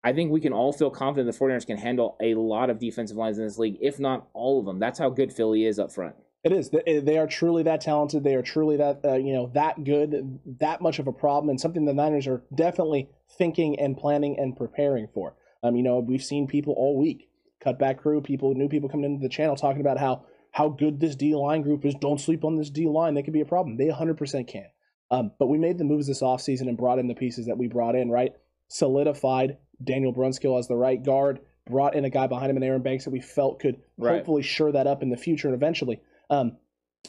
I 0.03 0.13
think 0.13 0.31
we 0.31 0.41
can 0.41 0.53
all 0.53 0.73
feel 0.73 0.89
confident 0.89 1.31
the 1.31 1.45
49ers 1.45 1.67
can 1.67 1.77
handle 1.77 2.17
a 2.21 2.33
lot 2.33 2.71
of 2.71 2.79
defensive 2.79 3.17
lines 3.17 3.37
in 3.37 3.45
this 3.45 3.59
league, 3.59 3.77
if 3.81 3.99
not 3.99 4.27
all 4.33 4.59
of 4.59 4.65
them. 4.65 4.79
That's 4.79 4.97
how 4.97 5.09
good 5.09 5.31
Philly 5.31 5.65
is 5.65 5.77
up 5.77 5.91
front. 5.91 6.15
It 6.43 6.51
is. 6.51 6.71
They 6.71 7.19
are 7.19 7.27
truly 7.27 7.61
that 7.63 7.81
talented. 7.81 8.23
They 8.23 8.33
are 8.33 8.41
truly 8.41 8.77
that 8.77 9.01
uh, 9.05 9.13
you 9.13 9.31
know 9.31 9.51
that 9.53 9.83
good, 9.83 10.39
that 10.59 10.81
much 10.81 10.97
of 10.97 11.05
a 11.05 11.13
problem, 11.13 11.49
and 11.49 11.61
something 11.61 11.85
the 11.85 11.93
Niners 11.93 12.25
are 12.25 12.41
definitely 12.55 13.09
thinking 13.37 13.79
and 13.79 13.95
planning 13.95 14.39
and 14.39 14.57
preparing 14.57 15.07
for. 15.13 15.35
Um, 15.61 15.75
you 15.75 15.83
know, 15.83 15.99
we've 15.99 16.23
seen 16.23 16.47
people 16.47 16.73
all 16.75 16.97
week, 16.97 17.29
cutback 17.65 17.97
crew, 17.97 18.21
people, 18.21 18.53
new 18.53 18.69
people 18.69 18.89
coming 18.89 19.05
into 19.11 19.21
the 19.21 19.29
channel 19.29 19.55
talking 19.55 19.81
about 19.81 19.97
how 19.97 20.25
how 20.51 20.67
good 20.67 20.99
this 20.99 21.15
D 21.15 21.33
line 21.35 21.61
group 21.61 21.85
is. 21.85 21.95
Don't 21.95 22.19
sleep 22.19 22.43
on 22.43 22.57
this 22.57 22.69
D 22.69 22.87
line; 22.87 23.13
they 23.13 23.23
could 23.23 23.33
be 23.33 23.41
a 23.41 23.45
problem. 23.45 23.77
They 23.77 23.87
100% 23.87 24.47
can. 24.47 24.65
Um, 25.09 25.31
but 25.39 25.47
we 25.47 25.57
made 25.57 25.77
the 25.77 25.83
moves 25.83 26.07
this 26.07 26.21
offseason 26.21 26.67
and 26.67 26.77
brought 26.77 26.99
in 26.99 27.07
the 27.07 27.15
pieces 27.15 27.45
that 27.47 27.57
we 27.57 27.67
brought 27.67 27.95
in. 27.95 28.09
Right, 28.09 28.33
solidified 28.67 29.57
Daniel 29.83 30.13
Brunskill 30.13 30.59
as 30.59 30.67
the 30.67 30.75
right 30.75 31.01
guard. 31.01 31.39
Brought 31.69 31.95
in 31.95 32.05
a 32.05 32.09
guy 32.09 32.27
behind 32.27 32.49
him 32.49 32.57
in 32.57 32.63
Aaron 32.63 32.81
Banks 32.81 33.05
that 33.05 33.11
we 33.11 33.21
felt 33.21 33.59
could 33.59 33.81
Right. 33.97 34.15
hopefully 34.17 34.41
shore 34.41 34.71
that 34.71 34.87
up 34.87 35.03
in 35.03 35.09
the 35.09 35.17
future 35.17 35.47
and 35.47 35.55
eventually. 35.55 36.01
Um, 36.29 36.57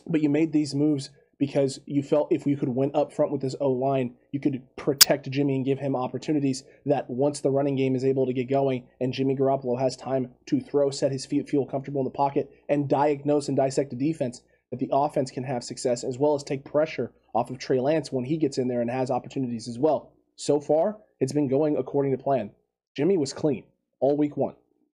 but 0.07 0.23
you 0.23 0.29
made 0.29 0.53
these 0.53 0.75
moves 0.75 1.11
because 1.43 1.81
you 1.87 2.05
felt 2.05 2.31
if 2.31 2.47
you 2.47 2.57
could 2.57 2.69
win 2.69 2.93
up 2.95 3.13
front 3.13 3.33
with 3.33 3.41
this 3.41 3.57
O 3.59 3.73
line, 3.73 4.15
you 4.31 4.39
could 4.39 4.63
protect 4.77 5.29
Jimmy 5.29 5.57
and 5.57 5.65
give 5.65 5.81
him 5.81 5.97
opportunities 5.97 6.63
that 6.87 7.11
once 7.11 7.41
the 7.41 7.51
running 7.51 7.75
game 7.75 7.97
is 7.97 8.05
able 8.05 8.27
to 8.27 8.33
get 8.33 8.49
going 8.49 8.87
and 9.01 9.13
Jimmy 9.13 9.35
Garoppolo 9.35 9.77
has 9.77 9.97
time 9.97 10.31
to 10.47 10.61
throw, 10.61 10.93
set 10.93 11.11
his 11.11 11.27
feet, 11.27 11.51
feel 11.51 11.67
comfortable 11.67 12.01
in 12.01 12.05
the 12.05 12.13
pocket, 12.13 12.49
and 12.69 12.89
diagnose 12.89 13.49
and 13.49 13.57
dissect 13.57 13.91
the 13.91 13.97
defense, 13.97 14.43
that 14.71 14.79
the 14.79 14.91
offense 14.93 15.33
can 15.33 15.43
have 15.43 15.65
success 15.65 16.05
as 16.05 16.17
well 16.17 16.37
as 16.37 16.45
take 16.45 16.65
pressure 16.65 17.11
off 17.35 17.51
of 17.51 17.59
Trey 17.59 17.81
Lance 17.81 18.13
when 18.13 18.25
he 18.25 18.37
gets 18.37 18.57
in 18.57 18.69
there 18.69 18.81
and 18.81 18.89
has 18.89 19.11
opportunities 19.11 19.67
as 19.67 19.81
well. 19.81 20.13
So 20.37 20.61
far, 20.61 20.99
it's 21.19 21.33
been 21.33 21.49
going 21.49 21.77
according 21.77 22.13
to 22.17 22.23
plan. 22.23 22.53
Jimmy 22.97 23.17
was 23.17 23.33
clean 23.33 23.65
all 23.99 24.17
week 24.17 24.37
one. 24.37 24.55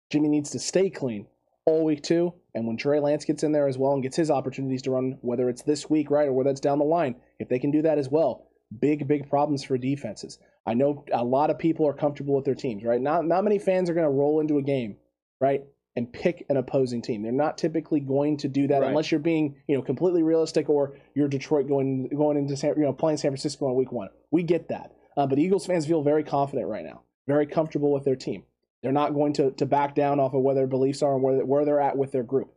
Jimmy 0.09 0.27
needs 0.27 0.49
to 0.49 0.59
stay 0.59 0.89
clean 0.89 1.25
all 1.65 1.83
week 1.85 2.03
two. 2.03 2.33
And 2.55 2.67
when 2.67 2.77
Trey 2.77 2.99
Lance 2.99 3.25
gets 3.25 3.43
in 3.43 3.51
there 3.51 3.67
as 3.67 3.77
well 3.77 3.93
and 3.93 4.03
gets 4.03 4.15
his 4.17 4.29
opportunities 4.29 4.81
to 4.83 4.91
run, 4.91 5.17
whether 5.21 5.49
it's 5.49 5.63
this 5.63 5.89
week, 5.89 6.11
right, 6.11 6.27
or 6.27 6.33
whether 6.33 6.49
it's 6.49 6.59
down 6.59 6.79
the 6.79 6.85
line, 6.85 7.15
if 7.39 7.49
they 7.49 7.59
can 7.59 7.71
do 7.71 7.81
that 7.81 7.97
as 7.97 8.09
well, 8.09 8.45
big, 8.79 9.07
big 9.07 9.29
problems 9.29 9.63
for 9.63 9.77
defenses. 9.77 10.39
I 10.65 10.73
know 10.73 11.03
a 11.11 11.23
lot 11.23 11.49
of 11.49 11.57
people 11.59 11.87
are 11.87 11.93
comfortable 11.93 12.35
with 12.35 12.45
their 12.45 12.55
teams, 12.55 12.83
right? 12.83 13.01
Not 13.01 13.25
not 13.25 13.43
many 13.43 13.59
fans 13.59 13.89
are 13.89 13.93
going 13.93 14.05
to 14.05 14.09
roll 14.09 14.39
into 14.39 14.57
a 14.57 14.61
game, 14.61 14.97
right, 15.41 15.63
and 15.95 16.11
pick 16.11 16.45
an 16.49 16.57
opposing 16.57 17.01
team. 17.01 17.21
They're 17.21 17.31
not 17.31 17.57
typically 17.57 17.99
going 17.99 18.37
to 18.37 18.47
do 18.47 18.67
that 18.67 18.81
Right. 18.81 18.89
unless 18.89 19.11
you're 19.11 19.19
being, 19.19 19.55
you 19.67 19.75
know, 19.75 19.81
completely 19.81 20.23
realistic 20.23 20.69
or 20.69 20.95
you're 21.15 21.27
Detroit 21.27 21.67
going 21.67 22.07
going 22.09 22.37
into 22.37 22.55
San, 22.55 22.75
you 22.77 22.83
know, 22.83 22.93
playing 22.93 23.17
San 23.17 23.31
Francisco 23.31 23.65
on 23.67 23.75
week 23.75 23.91
one. 23.91 24.09
We 24.31 24.43
get 24.43 24.69
that, 24.69 24.93
uh, 25.17 25.27
but 25.27 25.37
Eagles 25.39 25.65
fans 25.65 25.85
feel 25.85 26.01
very 26.01 26.23
confident 26.23 26.67
right 26.69 26.85
now, 26.85 27.01
very 27.27 27.45
comfortable 27.45 27.91
with 27.91 28.05
their 28.05 28.15
team. 28.15 28.43
They're 28.83 28.91
not 28.91 29.13
going 29.13 29.33
to, 29.33 29.51
to 29.51 29.65
back 29.65 29.95
down 29.95 30.19
off 30.19 30.33
of 30.33 30.41
where 30.41 30.53
their 30.55 30.67
beliefs 30.67 31.01
are 31.01 31.13
and 31.15 31.23
where, 31.23 31.43
where 31.45 31.65
they're 31.65 31.79
at 31.81 31.97
with 31.97 32.11
their 32.11 32.23
group. 32.23 32.53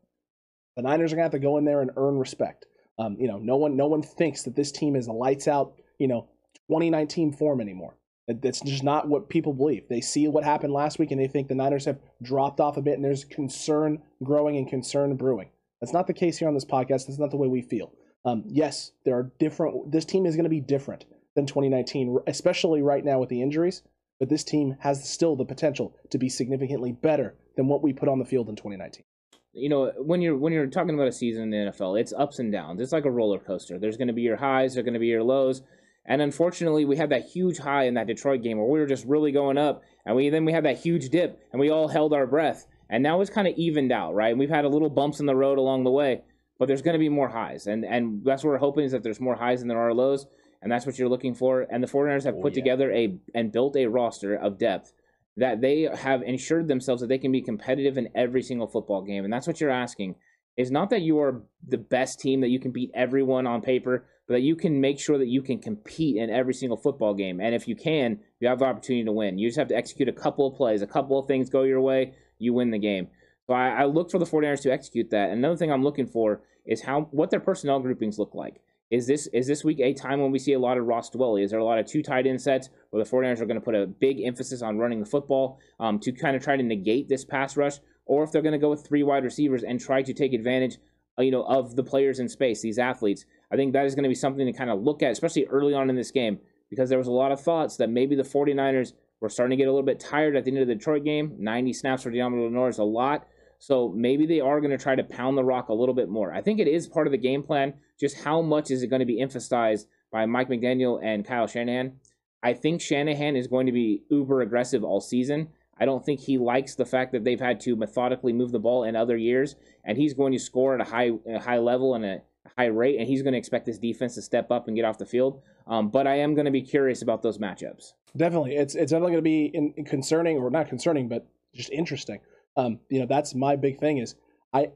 The 0.77 0.83
Niners 0.83 1.12
are 1.12 1.17
going 1.17 1.29
to 1.31 1.35
have 1.37 1.41
to 1.41 1.47
go 1.47 1.57
in 1.57 1.65
there 1.65 1.81
and 1.81 1.93
earn 1.97 2.19
respect. 2.19 2.67
Um, 2.99 3.17
you 3.19 3.29
know, 3.29 3.39
no 3.39 3.57
one 3.57 3.77
no 3.77 3.87
one 3.87 4.03
thinks 4.03 4.43
that 4.43 4.57
this 4.57 4.73
team 4.73 4.97
is 4.97 5.07
a 5.07 5.12
lights 5.12 5.47
out, 5.49 5.75
you 5.99 6.09
know, 6.09 6.29
2019 6.69 7.33
form 7.33 7.61
anymore. 7.61 7.97
That- 8.27 8.43
That's 8.43 8.61
just 8.61 8.83
not 8.83 9.09
what 9.09 9.29
people 9.29 9.53
believe. 9.53 9.89
They 9.89 10.01
see 10.01 10.27
what 10.29 10.45
happened 10.45 10.73
last 10.73 10.99
week 10.99 11.11
and 11.12 11.21
they 11.21 11.29
think 11.29 11.49
the 11.49 11.55
Niners 11.55 11.85
have 11.85 12.01
dropped 12.23 12.59
off 12.59 12.77
a 12.77 12.83
bit 12.83 12.95
and 12.95 13.05
there's 13.05 13.25
concern 13.25 14.03
growing 14.23 14.57
and 14.57 14.69
concern 14.69 15.15
brewing. 15.17 15.51
That's 15.81 15.93
not 15.93 16.07
the 16.07 16.15
case 16.15 16.39
here 16.39 16.49
on 16.49 16.55
this 16.55 16.65
podcast. 16.65 17.07
That's 17.07 17.19
not 17.19 17.31
the 17.31 17.37
way 17.37 17.49
we 17.49 17.62
feel. 17.62 17.93
Um, 18.25 18.43
yes, 18.49 18.91
there 19.05 19.17
are 19.17 19.31
different. 19.39 19.93
This 19.93 20.05
team 20.05 20.27
is 20.27 20.35
going 20.35 20.45
to 20.45 20.51
be 20.51 20.61
different 20.61 21.05
than 21.37 21.47
2019, 21.47 22.19
especially 22.27 22.83
right 22.83 23.05
now 23.05 23.21
with 23.21 23.29
the 23.29 23.43
injuries. 23.43 23.83
But 24.18 24.29
this 24.29 24.44
team 24.44 24.76
has 24.81 25.09
still 25.09 25.37
the 25.37 25.44
potential 25.44 25.94
to 26.11 26.18
be 26.18 26.29
significantly 26.29 26.92
better 26.92 27.35
than 27.57 27.68
what 27.68 27.83
we 27.83 27.92
put 27.92 28.09
on 28.09 28.18
the 28.18 28.24
field 28.24 28.48
in 28.48 28.57
2019. 28.57 29.05
you 29.52 29.68
know 29.68 29.92
when 29.98 30.20
you're 30.22 30.37
when 30.37 30.52
you're 30.52 30.66
talking 30.66 30.94
about 30.94 31.09
a 31.09 31.12
season 31.12 31.42
in 31.44 31.50
the 31.50 31.70
NFL, 31.70 32.00
it's 32.00 32.12
ups 32.12 32.38
and 32.38 32.52
downs. 32.52 32.81
It's 32.81 32.92
like 32.92 33.05
a 33.05 33.11
roller 33.11 33.38
coaster. 33.38 33.79
There's 33.79 33.96
going 33.96 34.09
to 34.09 34.14
be 34.14 34.22
your 34.22 34.37
highs, 34.37 34.74
there's 34.74 34.85
going 34.85 34.94
to 34.94 35.00
be 35.00 35.07
your 35.07 35.22
lows, 35.22 35.62
and 36.07 36.22
unfortunately, 36.22 36.85
we 36.85 36.96
had 36.96 37.11
that 37.11 37.26
huge 37.26 37.59
high 37.59 37.85
in 37.85 37.94
that 37.94 38.07
Detroit 38.07 38.42
game 38.42 38.59
where 38.59 38.66
we 38.66 38.79
were 38.79 38.87
just 38.87 39.05
really 39.07 39.33
going 39.33 39.59
up, 39.59 39.83
and 40.05 40.14
we 40.14 40.31
then 40.31 40.44
we 40.44 40.52
had 40.52 40.64
that 40.64 40.79
huge 40.79 41.09
dip, 41.09 41.40
and 41.52 41.61
we 41.61 41.70
all 41.70 41.88
held 41.88 42.12
our 42.12 42.26
breath. 42.26 42.66
And 42.88 43.02
now 43.02 43.20
it's 43.20 43.31
kind 43.31 43.48
of 43.48 43.55
evened 43.57 43.90
out, 43.90 44.14
right? 44.14 44.37
We've 44.37 44.48
had 44.48 44.64
a 44.64 44.68
little 44.68 44.88
bumps 44.88 45.18
in 45.18 45.26
the 45.26 45.35
road 45.35 45.59
along 45.59 45.83
the 45.83 45.90
way, 45.90 46.22
but 46.59 46.68
there's 46.68 46.83
going 46.83 46.94
to 46.94 47.00
be 47.00 47.09
more 47.09 47.29
highs, 47.29 47.66
and 47.66 47.85
and 47.85 48.24
that's 48.24 48.44
what 48.44 48.50
we're 48.50 48.59
hoping 48.59 48.85
is 48.85 48.92
that 48.92 49.02
there's 49.02 49.20
more 49.20 49.35
highs 49.35 49.61
than 49.61 49.68
there 49.68 49.81
are 49.81 49.92
lows, 49.92 50.26
and 50.62 50.71
that's 50.71 50.87
what 50.87 50.99
you're 50.99 51.09
looking 51.09 51.35
for. 51.35 51.66
And 51.71 51.83
the 51.83 51.88
49ers 51.88 52.25
have 52.25 52.37
Oh, 52.37 52.42
put 52.42 52.53
yeah. 52.55 52.62
together 52.62 52.92
a 52.92 53.16
and 53.35 53.53
built 53.53 53.77
a 53.77 53.87
roster 53.87 54.35
of 54.35 54.59
depth 54.59 54.92
that 55.37 55.61
they 55.61 55.83
have 55.83 56.23
ensured 56.23 56.66
themselves 56.69 57.01
that 57.03 57.09
they 57.09 57.19
can 57.19 57.33
be 57.33 57.42
competitive 57.42 57.99
in 57.99 58.09
every 58.14 58.42
single 58.42 58.66
football 58.66 59.03
game. 59.03 59.25
And 59.25 59.33
that's 59.33 59.47
what 59.47 59.61
you're 59.61 59.71
asking 59.71 60.16
is 60.57 60.71
not 60.71 60.88
that 60.90 61.03
you 61.03 61.19
are 61.21 61.42
the 61.69 61.77
best 61.77 62.19
team 62.19 62.40
that 62.40 62.49
you 62.49 62.59
can 62.59 62.71
beat 62.71 62.90
everyone 62.95 63.47
on 63.47 63.61
paper, 63.61 64.07
but 64.27 64.35
that 64.35 64.40
you 64.40 64.57
can 64.57 64.81
make 64.81 64.99
sure 64.99 65.19
that 65.19 65.29
you 65.29 65.42
can 65.42 65.59
compete 65.59 66.16
in 66.16 66.31
every 66.31 66.55
single 66.55 66.79
football 66.79 67.12
game. 67.12 67.40
And 67.40 67.55
if 67.55 67.69
you 67.69 67.77
can, 67.77 68.21
you 68.40 68.49
have 68.49 68.61
the 68.61 68.64
opportunity 68.64 69.05
to 69.05 69.12
win. 69.12 69.37
You 69.38 69.49
just 69.49 69.59
have 69.59 69.69
to 69.69 69.77
execute 69.77 70.09
a 70.09 70.12
couple 70.12 70.47
of 70.47 70.55
plays, 70.55 70.81
a 70.81 70.87
couple 70.87 71.19
of 71.19 71.27
things 71.29 71.51
go 71.51 71.62
your 71.64 71.83
way, 71.83 72.14
you 72.38 72.55
win 72.55 72.71
the 72.71 72.79
game. 72.79 73.09
So 73.47 73.53
I, 73.53 73.69
I 73.69 73.85
look 73.85 74.11
for 74.11 74.19
the 74.19 74.25
49ers 74.25 74.62
to 74.62 74.73
execute 74.73 75.11
that. 75.11 75.29
And 75.29 75.38
another 75.38 75.57
thing 75.57 75.71
I'm 75.71 75.85
looking 75.85 76.07
for 76.07 76.40
is 76.64 76.83
how 76.83 77.03
what 77.11 77.31
their 77.31 77.40
personnel 77.40 77.79
groupings 77.81 78.19
look 78.19 78.35
like. 78.35 78.61
Is 78.90 79.07
this 79.07 79.27
is 79.33 79.46
this 79.46 79.64
week 79.64 79.81
a 79.81 79.92
time 79.94 80.20
when 80.20 80.31
we 80.31 80.38
see 80.38 80.53
a 80.53 80.59
lot 80.59 80.79
of 80.79 80.87
Ross 80.87 81.11
Dwelley? 81.11 81.42
Is 81.42 81.51
there 81.51 81.59
a 81.59 81.64
lot 81.64 81.79
of 81.79 81.87
two 81.87 82.03
tight 82.03 82.27
end 82.27 82.40
sets 82.40 82.68
where 82.90 83.03
the 83.03 83.11
49ers 83.11 83.40
are 83.40 83.46
going 83.46 83.59
to 83.59 83.64
put 83.64 83.75
a 83.75 83.87
big 83.87 84.20
emphasis 84.20 84.62
on 84.62 84.79
running 84.79 85.01
the 85.01 85.07
football 85.07 85.59
um, 85.81 85.99
to 86.01 86.12
kind 86.12 86.37
of 86.37 86.42
try 86.42 86.57
to 86.57 86.62
negate 86.62 87.09
this 87.09 87.25
pass 87.25 87.57
rush? 87.57 87.79
Or 88.05 88.22
if 88.22 88.31
they're 88.31 88.42
going 88.42 88.53
to 88.53 88.59
go 88.59 88.70
with 88.70 88.87
three 88.87 89.03
wide 89.03 89.25
receivers 89.25 89.64
and 89.64 89.81
try 89.81 90.03
to 90.03 90.14
take 90.14 90.33
advantage 90.33 90.79
uh, 91.18 91.22
you 91.22 91.31
know, 91.31 91.42
of 91.44 91.77
the 91.77 91.83
players 91.83 92.18
in 92.18 92.29
space, 92.29 92.61
these 92.61 92.79
athletes. 92.79 93.25
I 93.51 93.57
think 93.57 93.72
that 93.72 93.87
is 93.87 93.94
going 93.94 94.03
to 94.03 94.09
be 94.09 94.14
something 94.14 94.44
to 94.46 94.53
kind 94.53 94.70
of 94.70 94.83
look 94.83 95.03
at, 95.03 95.12
especially 95.12 95.46
early 95.46 95.75
on 95.75 95.88
in 95.88 95.96
this 95.96 96.11
game, 96.11 96.38
because 96.68 96.88
there 96.88 96.99
was 96.99 97.07
a 97.07 97.12
lot 97.12 97.33
of 97.33 97.40
thoughts 97.40 97.77
that 97.79 97.88
maybe 97.88 98.14
the 98.14 98.22
49ers 98.22 98.92
were 99.20 99.29
starting 99.29 99.57
to 99.57 99.62
get 99.62 99.68
a 99.68 99.72
little 99.72 99.87
bit 99.87 99.99
tired 99.99 100.37
at 100.37 100.44
the 100.44 100.51
end 100.51 100.61
of 100.61 100.68
the 100.68 100.75
Detroit 100.75 101.05
game. 101.05 101.35
90 101.38 101.72
snaps 101.72 102.03
for 102.03 102.11
Deontay 102.11 102.44
Lenoir 102.44 102.68
is 102.68 102.79
a 102.79 102.85
lot. 102.85 103.27
So 103.59 103.88
maybe 103.88 104.27
they 104.27 104.40
are 104.40 104.61
going 104.61 104.71
to 104.71 104.83
try 104.83 104.95
to 104.95 105.05
pound 105.05 105.37
the 105.37 105.45
rock 105.45 105.69
a 105.69 105.75
little 105.75 105.95
bit 105.95 106.09
more. 106.09 106.33
I 106.33 106.42
think 106.42 106.61
it 106.61 106.69
is 106.69 106.87
part 106.87 107.07
of 107.07 107.11
the 107.11 107.19
game 107.19 107.42
plan. 107.42 107.75
Just 107.99 108.19
how 108.23 108.42
much 108.42 108.71
is 108.71 108.83
it 108.83 108.88
going 108.88 109.01
to 109.01 109.07
be 109.07 109.21
emphasized 109.21 109.88
by 110.11 110.27
Mike 110.27 110.49
McDaniel 110.49 111.01
and 111.03 111.25
Kyle 111.25 111.47
Shanahan? 111.47 111.99
I 112.42 112.53
think 112.55 112.81
Shanahan 112.81 113.37
is 113.37 113.47
going 113.47 113.66
to 113.66 113.73
be 113.73 114.03
uber 114.11 114.42
aggressive 114.42 114.85
all 114.85 115.01
season. 115.01 115.49
I 115.79 115.85
don't 115.85 116.05
think 116.05 116.21
he 116.21 116.38
likes 116.38 116.75
the 116.75 116.85
fact 116.87 117.12
that 117.12 117.25
they've 117.25 117.40
had 117.40 117.61
to 117.61 117.77
methodically 117.77 118.33
move 118.33 118.53
the 118.53 118.59
ball 118.59 118.85
in 118.85 118.97
other 118.97 119.16
years, 119.16 119.57
and 119.85 119.99
he's 119.99 120.14
going 120.14 120.33
to 120.33 120.38
score 120.38 120.75
at 120.75 120.81
a 120.81 120.85
high 120.85 121.11
a 121.27 121.38
high 121.38 121.59
level 121.59 121.95
and 121.95 122.05
a 122.05 122.23
high 122.57 122.66
rate, 122.66 122.99
and 122.99 123.07
he's 123.07 123.23
going 123.23 123.33
to 123.33 123.38
expect 123.38 123.66
this 123.66 123.79
defense 123.79 124.14
to 124.14 124.23
step 124.23 124.51
up 124.51 124.69
and 124.69 124.77
get 124.77 124.85
off 124.85 124.99
the 124.99 125.07
field. 125.07 125.42
Um, 125.66 125.88
but 125.88 126.07
I 126.07 126.16
am 126.19 126.35
going 126.35 126.45
to 126.45 126.51
be 126.51 126.62
curious 126.62 127.03
about 127.03 127.23
those 127.23 127.38
matchups. 127.38 127.92
Definitely, 128.16 128.57
it's 128.57 128.75
it's 128.75 128.92
definitely 128.92 129.12
going 129.12 129.25
to 129.25 129.31
be 129.31 129.47
in, 129.47 129.75
in 129.77 129.85
concerning 129.85 130.38
or 130.38 130.51
not 130.51 130.69
concerning, 130.69 131.09
but 131.09 131.27
just 131.55 131.71
interesting. 131.71 132.21
Um, 132.57 132.81
you 132.88 133.01
know, 133.01 133.07
that's 133.07 133.35
my 133.35 133.57
big 133.57 133.79
thing 133.79 133.99
is 133.99 134.14
I. 134.53 134.71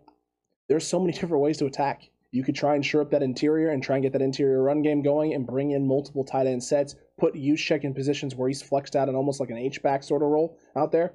There's 0.69 0.87
so 0.87 1.01
many 1.01 1.13
different 1.19 1.43
ways 1.43 1.59
to 1.59 1.67
attack. 1.67 2.11
You 2.33 2.45
could 2.45 2.55
try 2.55 2.77
and 2.77 2.87
shore 2.87 3.01
up 3.01 3.11
that 3.11 3.25
interior 3.25 3.71
and 3.71 3.83
try 3.83 3.97
and 3.97 4.05
get 4.05 4.13
that 4.13 4.23
interior 4.23 4.63
run 4.63 4.83
game 4.83 5.03
going 5.03 5.35
and 5.35 5.45
bring 5.47 5.73
in 5.73 5.87
multiple 5.87 6.25
tight 6.25 6.47
end 6.47 6.63
sets. 6.63 6.95
Put 7.19 7.35
Juszczyk 7.35 7.83
in 7.83 7.93
positions 7.93 8.37
where 8.37 8.49
he's 8.49 8.63
flexed 8.63 8.95
out 8.95 9.09
and 9.09 9.17
almost 9.17 9.41
like 9.41 9.51
an 9.51 9.59
H 9.59 9.83
back 9.83 10.05
sort 10.05 10.23
of 10.23 10.29
role 10.29 10.57
out 10.77 10.93
there. 10.93 11.13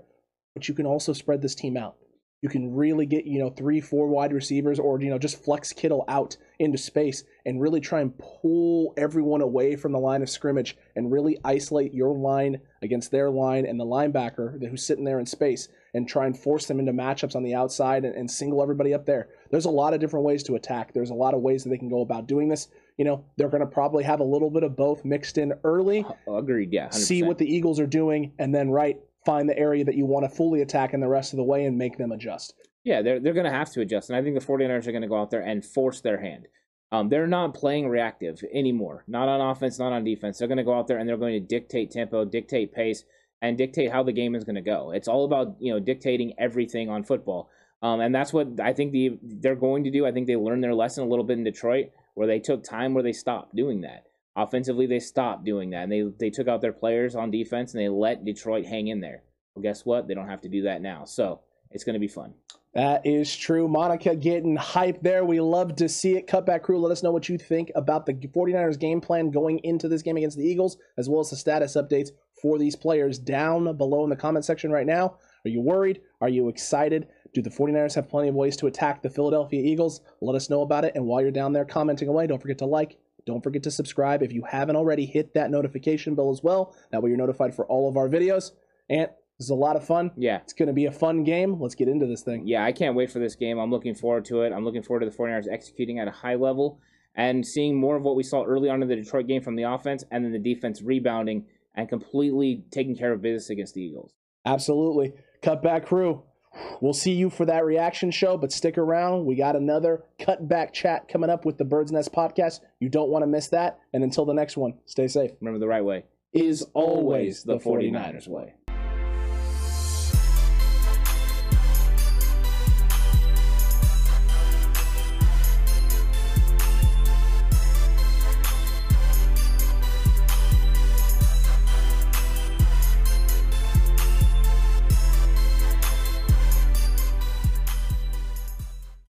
But 0.53 0.67
you 0.67 0.73
can 0.73 0.85
also 0.85 1.13
spread 1.13 1.41
this 1.41 1.55
team 1.55 1.77
out. 1.77 1.95
you 2.41 2.49
can 2.49 2.75
really 2.75 3.07
get, 3.07 3.25
you 3.25 3.39
know, 3.39 3.49
three, 3.49 3.81
four 3.81 4.07
wide 4.07 4.31
receivers 4.31 4.77
or, 4.77 5.01
you 5.01 5.09
know, 5.09 5.17
just 5.17 5.43
flex 5.43 5.73
Kittle 5.73 6.05
out 6.07 6.37
into 6.59 6.77
space 6.77 7.23
and 7.45 7.59
really 7.59 7.79
try 7.79 8.01
and 8.01 8.13
pull 8.19 8.93
everyone 8.97 9.41
away 9.41 9.75
from 9.75 9.91
the 9.91 9.99
line 9.99 10.21
of 10.21 10.29
scrimmage 10.29 10.77
and 10.95 11.11
really 11.11 11.39
isolate 11.43 11.93
your 11.93 12.15
line 12.15 12.61
against 12.83 13.09
their 13.09 13.31
line 13.31 13.65
and 13.65 13.79
the 13.79 13.85
linebacker 13.85 14.59
who's 14.69 14.85
sitting 14.85 15.05
there 15.05 15.19
in 15.19 15.25
space 15.25 15.69
and 15.95 16.07
try 16.07 16.25
and 16.25 16.37
force 16.37 16.65
them 16.65 16.79
into 16.79 16.91
matchups 16.91 17.35
on 17.35 17.43
the 17.43 17.55
outside 17.55 18.03
and, 18.03 18.13
and 18.15 18.29
single 18.29 18.61
everybody 18.61 18.93
up 18.93 19.05
there. 19.05 19.29
There's 19.49 19.65
a 19.65 19.71
lot 19.71 19.93
of 19.93 20.01
different 20.01 20.25
ways 20.25 20.43
to 20.43 20.55
attack. 20.55 20.93
There's 20.93 21.09
a 21.09 21.15
lot 21.15 21.33
of 21.33 21.41
ways 21.41 21.63
that 21.63 21.69
they 21.69 21.77
can 21.77 21.89
go 21.89 22.01
about 22.01 22.27
doing 22.27 22.49
this. 22.49 22.67
You 22.97 23.05
know, 23.05 23.25
they're 23.37 23.49
going 23.49 23.61
to 23.61 23.67
probably 23.67 24.03
have 24.03 24.19
a 24.19 24.25
little 24.25 24.49
bit 24.49 24.63
of 24.63 24.75
both 24.75 25.05
mixed 25.05 25.37
in 25.37 25.53
early. 25.63 26.05
Agreed, 26.27 26.73
yeah. 26.73 26.89
100%. 26.89 26.93
See 26.93 27.23
what 27.23 27.37
the 27.37 27.51
Eagles 27.51 27.79
are 27.79 27.87
doing, 27.87 28.33
and 28.37 28.53
then 28.53 28.69
right 28.69 28.99
find 29.25 29.49
the 29.49 29.57
area 29.57 29.83
that 29.83 29.95
you 29.95 30.05
want 30.05 30.29
to 30.29 30.35
fully 30.35 30.61
attack 30.61 30.93
in 30.93 30.99
the 30.99 31.07
rest 31.07 31.33
of 31.33 31.37
the 31.37 31.43
way 31.43 31.65
and 31.65 31.77
make 31.77 31.97
them 31.97 32.11
adjust. 32.11 32.53
Yeah, 32.83 33.01
they're, 33.01 33.19
they're 33.19 33.33
going 33.33 33.45
to 33.45 33.51
have 33.51 33.71
to 33.71 33.81
adjust. 33.81 34.09
And 34.09 34.17
I 34.17 34.21
think 34.21 34.39
the 34.39 34.45
49ers 34.45 34.85
are 34.85 34.91
going 34.91 35.01
to 35.01 35.07
go 35.07 35.19
out 35.19 35.31
there 35.31 35.41
and 35.41 35.65
force 35.65 36.01
their 36.01 36.21
hand. 36.21 36.47
Um, 36.91 37.09
they're 37.09 37.25
not 37.25 37.55
playing 37.55 37.89
reactive 37.89 38.43
anymore, 38.53 39.03
not 39.07 39.27
on 39.27 39.41
offense, 39.41 39.79
not 39.79 39.91
on 39.91 40.03
defense. 40.03 40.37
They're 40.37 40.47
going 40.47 40.59
to 40.59 40.63
go 40.63 40.77
out 40.77 40.87
there 40.87 40.99
and 40.99 41.09
they're 41.09 41.17
going 41.17 41.33
to 41.33 41.39
dictate 41.39 41.91
tempo, 41.91 42.25
dictate 42.25 42.73
pace, 42.73 43.03
and 43.45 43.57
dictate 43.57 43.91
how 43.91 44.03
the 44.03 44.11
game 44.11 44.35
is 44.35 44.43
going 44.43 44.55
to 44.55 44.61
go. 44.61 44.91
It's 44.91 45.07
all 45.07 45.25
about 45.25 45.55
you 45.59 45.73
know 45.73 45.79
dictating 45.79 46.33
everything 46.37 46.89
on 46.89 47.03
football, 47.03 47.49
um, 47.81 47.99
and 47.99 48.13
that's 48.13 48.33
what 48.33 48.59
I 48.59 48.73
think 48.73 48.91
the 48.91 49.19
they're 49.21 49.55
going 49.55 49.83
to 49.83 49.91
do. 49.91 50.05
I 50.05 50.11
think 50.11 50.27
they 50.27 50.35
learned 50.35 50.63
their 50.63 50.73
lesson 50.73 51.03
a 51.03 51.07
little 51.07 51.25
bit 51.25 51.37
in 51.37 51.43
Detroit, 51.43 51.91
where 52.15 52.27
they 52.27 52.39
took 52.39 52.63
time 52.63 52.93
where 52.93 53.03
they 53.03 53.13
stopped 53.13 53.55
doing 53.55 53.81
that. 53.81 54.05
Offensively, 54.35 54.85
they 54.85 54.99
stopped 54.99 55.45
doing 55.45 55.69
that, 55.69 55.83
and 55.83 55.91
they 55.91 56.03
they 56.19 56.29
took 56.29 56.47
out 56.47 56.61
their 56.61 56.73
players 56.73 57.15
on 57.15 57.31
defense 57.31 57.73
and 57.73 57.81
they 57.81 57.89
let 57.89 58.25
Detroit 58.25 58.65
hang 58.65 58.87
in 58.87 59.01
there. 59.01 59.23
Well, 59.53 59.63
guess 59.63 59.85
what? 59.85 60.07
They 60.07 60.13
don't 60.13 60.29
have 60.29 60.41
to 60.41 60.49
do 60.49 60.63
that 60.63 60.81
now. 60.81 61.05
So 61.05 61.41
it's 61.71 61.83
going 61.83 61.93
to 61.93 61.99
be 61.99 62.07
fun. 62.07 62.33
That 62.75 63.05
is 63.05 63.33
true. 63.33 63.69
Monica 63.69 64.17
getting 64.17 64.57
hype 64.57 65.01
there. 65.01 65.23
We 65.23 65.39
love 65.39 65.77
to 65.77 65.87
see 65.87 66.17
it. 66.17 66.27
Cutback 66.27 66.61
crew, 66.61 66.77
let 66.77 66.91
us 66.91 67.03
know 67.03 67.11
what 67.11 67.29
you 67.29 67.37
think 67.37 67.71
about 67.73 68.05
the 68.05 68.13
49ers 68.13 68.77
game 68.77 68.99
plan 68.99 69.31
going 69.31 69.59
into 69.59 69.87
this 69.87 70.01
game 70.01 70.17
against 70.17 70.37
the 70.37 70.43
Eagles, 70.43 70.75
as 70.97 71.07
well 71.07 71.21
as 71.21 71.29
the 71.29 71.37
status 71.37 71.77
updates 71.77 72.09
for 72.41 72.59
these 72.59 72.75
players 72.75 73.17
down 73.17 73.77
below 73.77 74.03
in 74.03 74.09
the 74.09 74.15
comment 74.17 74.43
section 74.43 74.71
right 74.71 74.85
now. 74.85 75.15
Are 75.45 75.49
you 75.49 75.61
worried? 75.61 76.01
Are 76.19 76.27
you 76.27 76.49
excited? 76.49 77.07
Do 77.33 77.41
the 77.41 77.49
49ers 77.49 77.95
have 77.95 78.09
plenty 78.09 78.27
of 78.27 78.35
ways 78.35 78.57
to 78.57 78.67
attack 78.67 79.01
the 79.01 79.09
Philadelphia 79.09 79.61
Eagles? 79.63 80.01
Let 80.19 80.35
us 80.35 80.49
know 80.49 80.61
about 80.61 80.83
it. 80.83 80.95
And 80.95 81.05
while 81.05 81.21
you're 81.21 81.31
down 81.31 81.53
there 81.53 81.65
commenting 81.65 82.09
away, 82.09 82.27
don't 82.27 82.41
forget 82.41 82.57
to 82.57 82.65
like, 82.65 82.97
don't 83.25 83.43
forget 83.43 83.63
to 83.63 83.71
subscribe. 83.71 84.21
If 84.21 84.33
you 84.33 84.43
haven't 84.43 84.75
already, 84.75 85.05
hit 85.05 85.33
that 85.33 85.49
notification 85.49 86.13
bell 86.13 86.31
as 86.31 86.43
well. 86.43 86.75
That 86.91 87.01
way 87.01 87.09
you're 87.09 87.17
notified 87.17 87.55
for 87.55 87.65
all 87.67 87.87
of 87.87 87.95
our 87.95 88.09
videos. 88.09 88.51
And 88.89 89.07
this 89.37 89.47
is 89.47 89.49
a 89.49 89.55
lot 89.55 89.75
of 89.75 89.85
fun. 89.85 90.11
Yeah. 90.15 90.37
It's 90.37 90.53
going 90.53 90.67
to 90.67 90.73
be 90.73 90.85
a 90.85 90.91
fun 90.91 91.23
game. 91.23 91.59
Let's 91.59 91.75
get 91.75 91.89
into 91.89 92.05
this 92.05 92.21
thing. 92.21 92.47
Yeah, 92.47 92.63
I 92.63 92.71
can't 92.71 92.95
wait 92.95 93.11
for 93.11 93.19
this 93.19 93.35
game. 93.35 93.59
I'm 93.59 93.71
looking 93.71 93.95
forward 93.95 94.25
to 94.25 94.41
it. 94.41 94.53
I'm 94.53 94.63
looking 94.63 94.83
forward 94.83 95.01
to 95.01 95.09
the 95.09 95.15
49ers 95.15 95.51
executing 95.51 95.99
at 95.99 96.07
a 96.07 96.11
high 96.11 96.35
level 96.35 96.79
and 97.15 97.45
seeing 97.45 97.75
more 97.75 97.95
of 97.97 98.03
what 98.03 98.15
we 98.15 98.23
saw 98.23 98.43
early 98.43 98.69
on 98.69 98.81
in 98.81 98.87
the 98.87 98.95
Detroit 98.95 99.27
game 99.27 99.41
from 99.41 99.55
the 99.55 99.63
offense 99.63 100.03
and 100.11 100.23
then 100.23 100.31
the 100.31 100.39
defense 100.39 100.81
rebounding 100.81 101.45
and 101.75 101.89
completely 101.89 102.63
taking 102.71 102.95
care 102.95 103.11
of 103.11 103.21
business 103.21 103.49
against 103.49 103.73
the 103.73 103.81
Eagles. 103.81 104.13
Absolutely. 104.45 105.13
Cutback 105.41 105.85
crew. 105.85 106.23
We'll 106.79 106.93
see 106.93 107.11
you 107.11 107.29
for 107.29 107.45
that 107.45 107.65
reaction 107.65 108.11
show, 108.11 108.37
but 108.37 108.53
stick 108.53 108.77
around. 108.77 109.25
We 109.25 109.35
got 109.35 109.57
another 109.57 110.05
cutback 110.17 110.71
chat 110.71 111.09
coming 111.09 111.29
up 111.29 111.43
with 111.43 111.57
the 111.57 111.65
Bird's 111.65 111.91
Nest 111.91 112.13
podcast. 112.13 112.61
You 112.79 112.87
don't 112.87 113.09
want 113.09 113.23
to 113.23 113.27
miss 113.27 113.49
that. 113.49 113.79
And 113.91 114.03
until 114.03 114.23
the 114.23 114.33
next 114.33 114.55
one, 114.55 114.75
stay 114.85 115.09
safe. 115.09 115.31
Remember 115.41 115.59
the 115.59 115.67
right 115.67 115.83
way 115.83 116.05
is 116.31 116.65
always 116.73 117.43
the 117.43 117.57
49ers 117.57 118.27
way. 118.27 118.53